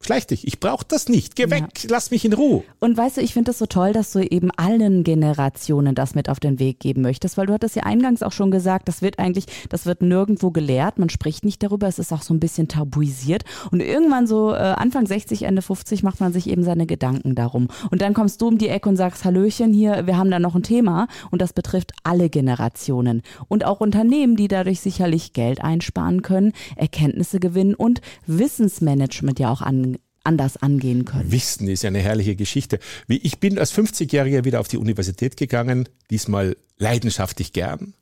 Schleich 0.00 0.28
dich, 0.28 0.46
ich 0.46 0.60
brauche 0.60 0.84
das 0.86 1.08
nicht. 1.08 1.34
Geh 1.34 1.50
weg, 1.50 1.64
lass 1.88 2.12
mich 2.12 2.24
in 2.24 2.32
Ruhe. 2.32 2.62
Und 2.78 2.96
weißt 2.96 3.16
du, 3.16 3.20
ich 3.20 3.34
finde 3.34 3.50
das 3.50 3.58
so 3.58 3.66
toll, 3.66 3.92
dass 3.92 4.12
du 4.12 4.20
eben 4.20 4.52
allen 4.52 5.02
Generationen 5.02 5.96
das 5.96 6.14
mit 6.14 6.28
auf 6.28 6.38
den 6.38 6.60
Weg 6.60 6.78
geben 6.78 7.02
möchtest, 7.02 7.36
weil 7.36 7.46
du 7.46 7.52
hattest 7.52 7.74
ja 7.74 7.82
eingangs 7.82 8.22
auch 8.22 8.30
schon 8.30 8.52
gesagt, 8.52 8.86
das 8.86 9.02
wird 9.02 9.18
eigentlich, 9.18 9.46
das 9.68 9.86
wird 9.86 10.00
nirgendwo 10.00 10.52
gelehrt, 10.52 11.00
man 11.00 11.10
spricht 11.10 11.44
nicht 11.44 11.64
darüber, 11.64 11.88
es 11.88 11.98
ist 11.98 12.12
auch 12.12 12.22
so 12.22 12.32
ein 12.32 12.38
bisschen 12.38 12.68
tabuisiert. 12.68 13.44
Und 13.72 13.80
irgendwann 13.80 14.28
so 14.28 14.52
äh, 14.52 14.58
Anfang 14.58 15.04
60, 15.04 15.42
Ende 15.42 15.62
50 15.62 16.04
macht 16.04 16.20
man 16.20 16.32
sich 16.32 16.48
eben 16.48 16.62
seine 16.62 16.86
Gedanken 16.86 17.34
darum. 17.34 17.66
Und 17.90 18.00
dann 18.00 18.14
kommst 18.14 18.40
du 18.40 18.46
um 18.46 18.56
die 18.56 18.68
Ecke 18.68 18.88
und 18.88 18.96
sagst, 18.96 19.24
Hallöchen, 19.24 19.72
hier, 19.72 20.06
wir 20.06 20.16
haben 20.16 20.30
da 20.30 20.38
noch 20.38 20.54
ein 20.54 20.62
Thema 20.62 21.08
und 21.32 21.42
das 21.42 21.52
betrifft 21.52 21.92
alle 22.04 22.30
Generationen. 22.30 23.22
Und 23.48 23.64
auch 23.64 23.80
Unternehmen, 23.80 24.36
die 24.36 24.46
dadurch 24.46 24.80
sicherlich 24.80 25.32
Geld 25.32 25.60
einsparen 25.60 26.22
können, 26.22 26.52
Erkenntnisse 26.76 27.40
gewinnen 27.40 27.74
und 27.74 28.00
Wissensmanagement 28.26 29.40
ja 29.40 29.50
auch 29.50 29.60
an 29.60 29.87
anders 30.24 30.56
angehen 30.56 31.04
können. 31.04 31.30
Wissen 31.30 31.68
ist 31.68 31.84
eine 31.84 32.00
herrliche 32.00 32.36
Geschichte. 32.36 32.78
Ich 33.06 33.38
bin 33.38 33.58
als 33.58 33.72
50-Jähriger 33.74 34.44
wieder 34.44 34.60
auf 34.60 34.68
die 34.68 34.76
Universität 34.76 35.36
gegangen, 35.36 35.88
diesmal 36.10 36.56
leidenschaftlich 36.76 37.52
gern. 37.52 37.94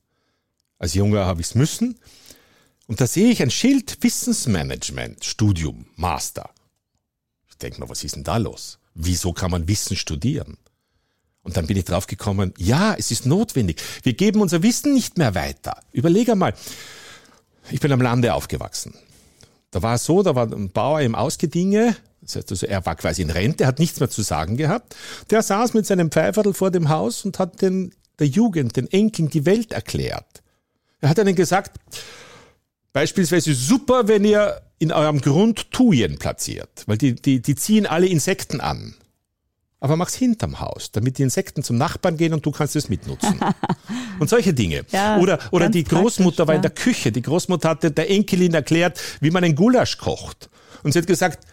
Als 0.78 0.94
Junger 0.94 1.24
habe 1.26 1.40
ich 1.40 1.48
es 1.48 1.54
müssen. 1.54 1.98
Und 2.86 3.00
da 3.00 3.06
sehe 3.06 3.30
ich 3.30 3.42
ein 3.42 3.50
Schild 3.50 4.02
Wissensmanagement, 4.02 5.24
Studium, 5.24 5.86
Master. 5.96 6.50
Ich 7.48 7.56
denke 7.56 7.80
mal, 7.80 7.88
was 7.88 8.04
ist 8.04 8.16
denn 8.16 8.24
da 8.24 8.36
los? 8.36 8.78
Wieso 8.94 9.32
kann 9.32 9.50
man 9.50 9.68
Wissen 9.68 9.96
studieren? 9.96 10.58
Und 11.42 11.56
dann 11.56 11.66
bin 11.66 11.76
ich 11.76 11.84
drauf 11.84 12.06
gekommen, 12.06 12.52
ja, 12.58 12.94
es 12.94 13.10
ist 13.10 13.24
notwendig. 13.24 13.80
Wir 14.02 14.14
geben 14.14 14.40
unser 14.40 14.62
Wissen 14.62 14.94
nicht 14.94 15.16
mehr 15.16 15.34
weiter. 15.34 15.80
Überleg 15.92 16.28
einmal. 16.28 16.54
Ich 17.70 17.80
bin 17.80 17.92
am 17.92 18.00
Lande 18.00 18.34
aufgewachsen. 18.34 18.94
Da 19.70 19.82
war 19.82 19.96
es 19.96 20.04
so, 20.04 20.22
da 20.22 20.34
war 20.34 20.50
ein 20.50 20.70
Bauer 20.70 21.00
im 21.00 21.14
Ausgedinge, 21.14 21.96
das 22.22 22.36
heißt 22.36 22.50
also, 22.50 22.66
er 22.66 22.84
war 22.84 22.96
quasi 22.96 23.22
in 23.22 23.30
Rente, 23.30 23.66
hat 23.66 23.78
nichts 23.78 24.00
mehr 24.00 24.10
zu 24.10 24.22
sagen 24.22 24.56
gehabt. 24.56 24.96
Der 25.30 25.42
saß 25.42 25.74
mit 25.74 25.86
seinem 25.86 26.10
Pfeiferl 26.10 26.54
vor 26.54 26.70
dem 26.70 26.88
Haus 26.88 27.24
und 27.24 27.38
hat 27.38 27.62
den, 27.62 27.94
der 28.18 28.26
Jugend, 28.26 28.76
den 28.76 28.90
Enkeln 28.90 29.30
die 29.30 29.46
Welt 29.46 29.72
erklärt. 29.72 30.42
Er 31.00 31.10
hat 31.10 31.18
ihnen 31.18 31.36
gesagt, 31.36 31.78
beispielsweise 32.92 33.54
super, 33.54 34.08
wenn 34.08 34.24
ihr 34.24 34.60
in 34.78 34.92
eurem 34.92 35.20
Grund 35.20 35.70
Thujen 35.70 36.18
platziert, 36.18 36.84
weil 36.86 36.98
die, 36.98 37.14
die, 37.14 37.40
die 37.40 37.54
ziehen 37.54 37.86
alle 37.86 38.06
Insekten 38.06 38.60
an. 38.60 38.94
Aber 39.78 39.96
mach's 39.96 40.14
hinterm 40.14 40.60
Haus, 40.60 40.90
damit 40.90 41.18
die 41.18 41.22
Insekten 41.22 41.62
zum 41.62 41.76
Nachbarn 41.76 42.16
gehen 42.16 42.32
und 42.32 42.44
du 42.46 42.50
kannst 42.50 42.76
es 42.76 42.88
mitnutzen. 42.88 43.38
und 44.18 44.30
solche 44.30 44.54
Dinge. 44.54 44.86
Ja, 44.90 45.18
oder 45.18 45.38
oder 45.50 45.68
die 45.68 45.84
Großmutter 45.84 46.48
war 46.48 46.54
in 46.54 46.62
der 46.62 46.70
Küche. 46.70 47.12
Die 47.12 47.22
Großmutter 47.22 47.68
hatte 47.68 47.90
der 47.90 48.10
Enkelin 48.10 48.54
erklärt, 48.54 48.98
wie 49.20 49.30
man 49.30 49.44
einen 49.44 49.54
Gulasch 49.54 49.98
kocht. 49.98 50.48
Und 50.82 50.92
sie 50.92 50.98
hat 50.98 51.06
gesagt, 51.06 51.46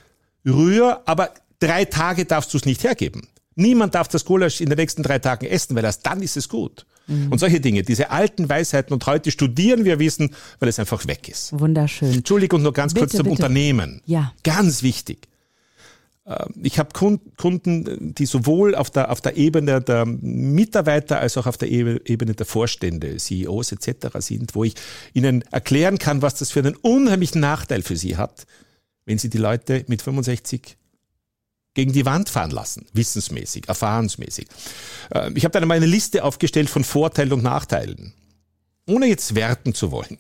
rühr, 0.46 1.02
aber 1.06 1.32
drei 1.60 1.86
Tage 1.86 2.26
darfst 2.26 2.54
du 2.54 2.58
es 2.58 2.66
nicht 2.66 2.84
hergeben. 2.84 3.28
Niemand 3.56 3.94
darf 3.94 4.08
das 4.08 4.26
Gulasch 4.26 4.62
in 4.62 4.70
den 4.70 4.78
nächsten 4.78 5.04
drei 5.04 5.20
Tagen 5.20 5.46
essen, 5.46 5.76
weil 5.76 5.84
erst 5.84 6.06
dann 6.06 6.22
ist 6.22 6.38
es 6.38 6.50
gut. 6.50 6.86
Mhm. 7.08 7.32
Und 7.32 7.40
solche 7.40 7.60
Dinge, 7.60 7.84
diese 7.84 8.10
alten 8.10 8.50
Weisheiten. 8.50 8.94
Und 8.94 9.06
heute 9.06 9.32
studieren 9.32 9.86
wir 9.86 10.00
Wissen, 10.00 10.34
weil 10.60 10.70
es 10.70 10.80
einfach 10.80 11.06
weg 11.08 11.28
ist. 11.28 11.58
Wunderschön. 11.60 12.14
Entschuldigung, 12.14 12.62
nur 12.62 12.74
ganz 12.74 12.94
bitte, 12.94 13.06
kurz 13.06 13.12
zum 13.18 13.24
bitte. 13.26 13.32
Unternehmen. 13.32 14.02
Ja. 14.06 14.34
Ganz 14.44 14.82
wichtig. 14.82 15.28
Ähm, 16.26 16.54
ich 16.64 16.80
habe 16.80 16.90
Kunden, 16.94 18.14
die 18.16 18.26
sowohl 18.26 18.76
auf 18.76 18.90
der, 18.90 19.12
auf 19.12 19.22
der 19.22 19.38
Ebene 19.38 19.82
der 19.82 20.06
Mitarbeiter 20.06 21.20
als 21.20 21.38
auch 21.38 21.48
auf 21.48 21.58
der 21.58 21.70
Ebene 21.70 22.34
der 22.34 22.46
Vorstände, 22.46 23.18
CEOs 23.18 23.72
etc. 23.72 24.18
sind, 24.20 24.56
wo 24.56 24.64
ich 24.64 24.76
ihnen 25.14 25.42
erklären 25.52 25.98
kann, 25.98 26.22
was 26.22 26.36
das 26.36 26.52
für 26.52 26.60
einen 26.60 26.76
unheimlichen 26.76 27.42
Nachteil 27.42 27.82
für 27.82 27.98
sie 27.98 28.18
hat, 28.18 28.46
wenn 29.06 29.18
Sie 29.18 29.30
die 29.30 29.38
Leute 29.38 29.84
mit 29.88 30.02
65 30.02 30.78
gegen 31.74 31.92
die 31.92 32.06
Wand 32.06 32.30
fahren 32.30 32.52
lassen, 32.52 32.86
wissensmäßig, 32.94 33.68
erfahrensmäßig. 33.68 34.48
Äh, 35.14 35.32
ich 35.34 35.44
habe 35.44 35.60
dann 35.60 35.68
mal 35.68 35.76
eine 35.76 35.86
Liste 35.86 36.24
aufgestellt 36.24 36.70
von 36.70 36.84
Vorteilen 36.84 37.34
und 37.34 37.44
Nachteilen. 37.44 38.14
Ohne 38.86 39.08
jetzt 39.08 39.36
werten 39.36 39.74
zu 39.74 39.92
wollen. 39.92 40.18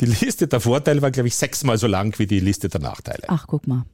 Die 0.00 0.06
Liste 0.06 0.48
der 0.48 0.60
Vorteile 0.60 1.02
war, 1.02 1.10
glaube 1.10 1.28
ich, 1.28 1.36
sechsmal 1.36 1.78
so 1.78 1.86
lang 1.86 2.18
wie 2.18 2.26
die 2.26 2.40
Liste 2.40 2.68
der 2.68 2.80
Nachteile. 2.80 3.24
Ach, 3.28 3.46
guck 3.46 3.66
mal. 3.66 3.84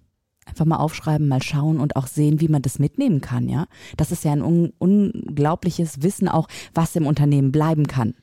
Einfach 0.48 0.64
mal 0.64 0.76
aufschreiben, 0.76 1.28
mal 1.28 1.42
schauen 1.42 1.80
und 1.80 1.96
auch 1.96 2.06
sehen, 2.06 2.40
wie 2.40 2.48
man 2.48 2.62
das 2.62 2.78
mitnehmen 2.78 3.20
kann, 3.20 3.48
ja. 3.48 3.66
Das 3.96 4.10
ist 4.10 4.24
ja 4.24 4.32
ein 4.32 4.42
un 4.42 4.72
unglaubliches 4.78 6.02
Wissen 6.02 6.28
auch, 6.28 6.48
was 6.74 6.96
im 6.96 7.06
Unternehmen 7.06 7.52
bleiben 7.52 7.86
kann. 7.86 8.14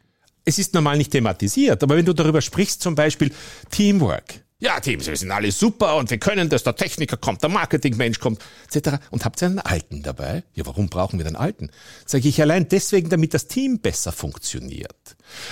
Es 0.43 0.59
ist 0.59 0.73
normal 0.73 0.97
nicht 0.97 1.11
thematisiert, 1.11 1.81
aber 1.81 1.97
wenn 1.97 2.05
du 2.05 2.13
darüber 2.13 2.41
sprichst, 2.41 2.81
zum 2.81 2.93
Beispiel 2.93 3.31
Teamwork, 3.71 4.45
ja, 4.59 4.79
Teams, 4.79 5.05
wir 5.05 5.17
sind 5.17 5.31
alle 5.31 5.51
super 5.51 5.97
und 5.97 6.09
wir 6.09 6.17
können 6.17 6.49
das, 6.49 6.63
der 6.63 6.75
Techniker 6.75 7.17
kommt, 7.17 7.43
der 7.43 7.49
Marketingmensch 7.49 8.19
kommt, 8.19 8.41
etc. 8.71 8.97
Und 9.11 9.25
habt 9.25 9.41
ihr 9.41 9.47
einen 9.47 9.59
Alten 9.59 10.01
dabei? 10.01 10.43
Ja, 10.53 10.65
warum 10.65 10.87
brauchen 10.87 11.19
wir 11.19 11.25
den 11.25 11.35
Alten? 11.35 11.69
Sage 12.05 12.29
ich 12.29 12.41
allein 12.41 12.69
deswegen, 12.69 13.09
damit 13.09 13.33
das 13.33 13.47
Team 13.47 13.79
besser 13.79 14.13
funktioniert. 14.13 14.95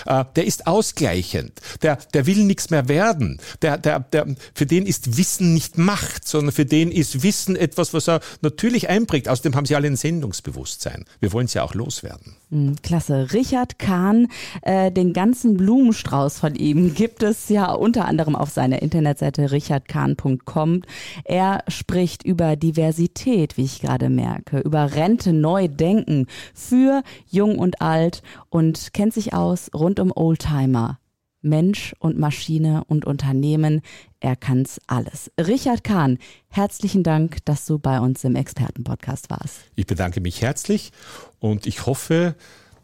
Äh, 0.06 0.26
der 0.36 0.46
ist 0.46 0.68
ausgleichend, 0.68 1.60
der, 1.82 1.98
der 2.14 2.26
will 2.26 2.44
nichts 2.44 2.70
mehr 2.70 2.88
werden, 2.88 3.40
der, 3.62 3.78
der, 3.78 4.00
der, 4.00 4.28
für 4.54 4.66
den 4.66 4.86
ist 4.86 5.18
Wissen 5.18 5.54
nicht 5.54 5.78
Macht, 5.78 6.28
sondern 6.28 6.54
für 6.54 6.66
den 6.66 6.92
ist 6.92 7.24
Wissen 7.24 7.56
etwas, 7.56 7.94
was 7.94 8.08
er 8.08 8.22
natürlich 8.42 8.90
einbringt. 8.90 9.28
Außerdem 9.28 9.56
haben 9.56 9.66
sie 9.66 9.76
alle 9.76 9.88
ein 9.88 9.96
Sendungsbewusstsein. 9.96 11.06
Wir 11.20 11.32
wollen 11.34 11.46
es 11.46 11.54
ja 11.54 11.64
auch 11.64 11.74
loswerden. 11.74 12.36
Hm, 12.54 12.76
klasse. 12.84 13.34
Richard 13.34 13.80
Kahn, 13.80 14.28
äh, 14.62 14.92
den 14.92 15.14
ganzen 15.14 15.58
Blumenstrauß 15.58 16.38
von 16.38 16.54
ihm 16.54 16.94
gibt 16.96 17.24
es 17.24 17.50
ja 17.50 17.72
unter 17.74 18.06
anderem 18.06 18.36
auf 18.36 18.52
seiner 18.52 18.84
Internetseite 18.84 19.52
richardkahn.com. 19.52 20.84
Er 21.24 21.64
spricht 21.68 22.24
über 22.24 22.56
Diversität, 22.56 23.58
wie 23.58 23.64
ich 23.64 23.82
gerade 23.82 24.10
merke, 24.10 24.60
über 24.60 24.94
Rente 24.94 25.34
neu 25.34 25.68
denken 25.68 26.28
für 26.54 27.02
Jung 27.28 27.58
und 27.58 27.82
Alt 27.82 28.22
und 28.50 28.94
kennt 28.94 29.16
sich 29.16 29.34
aus 29.34 29.72
rund 29.74 30.00
um 30.00 30.12
Oldtimer. 30.16 31.00
Mensch 31.44 31.94
und 32.00 32.18
Maschine 32.18 32.84
und 32.88 33.06
Unternehmen, 33.06 33.82
er 34.20 34.36
kann's 34.36 34.80
alles. 34.88 35.32
Richard 35.40 35.84
Kahn, 35.84 36.18
herzlichen 36.48 37.04
Dank, 37.04 37.44
dass 37.46 37.66
du 37.66 37.78
bei 37.78 38.00
uns 38.00 38.24
im 38.24 38.36
Expertenpodcast 38.36 39.30
warst. 39.30 39.60
Ich 39.76 39.86
bedanke 39.86 40.22
mich 40.22 40.42
herzlich 40.42 40.92
und 41.40 41.68
ich 41.68 41.86
hoffe, 41.86 42.36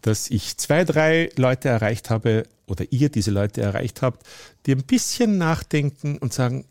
dass 0.02 0.30
ich 0.30 0.58
zwei, 0.58 0.84
drei 0.84 1.30
Leute 1.36 1.70
erreicht 1.70 2.10
habe 2.10 2.44
oder 2.68 2.86
ihr 2.92 3.10
diese 3.10 3.32
Leute 3.32 3.62
erreicht 3.62 4.02
habt, 4.02 4.28
die 4.66 4.74
ein 4.74 4.84
bisschen 4.84 5.38
nachdenken 5.38 6.18
und 6.18 6.34
sagen, 6.34 6.66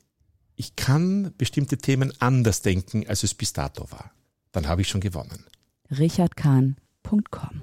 ich 0.57 0.77
kann 0.77 1.33
bestimmte 1.39 1.79
Themen 1.79 2.13
anders 2.19 2.63
denken, 2.63 3.07
als 3.09 3.23
es 3.23 3.35
bis 3.35 3.53
dato 3.53 3.91
war. 3.91 4.11
Dann 4.53 4.67
habe 4.67 4.83
ich 4.83 4.89
schon 4.89 5.01
gewonnen. 5.01 5.45
richardkahn.com 5.91 7.63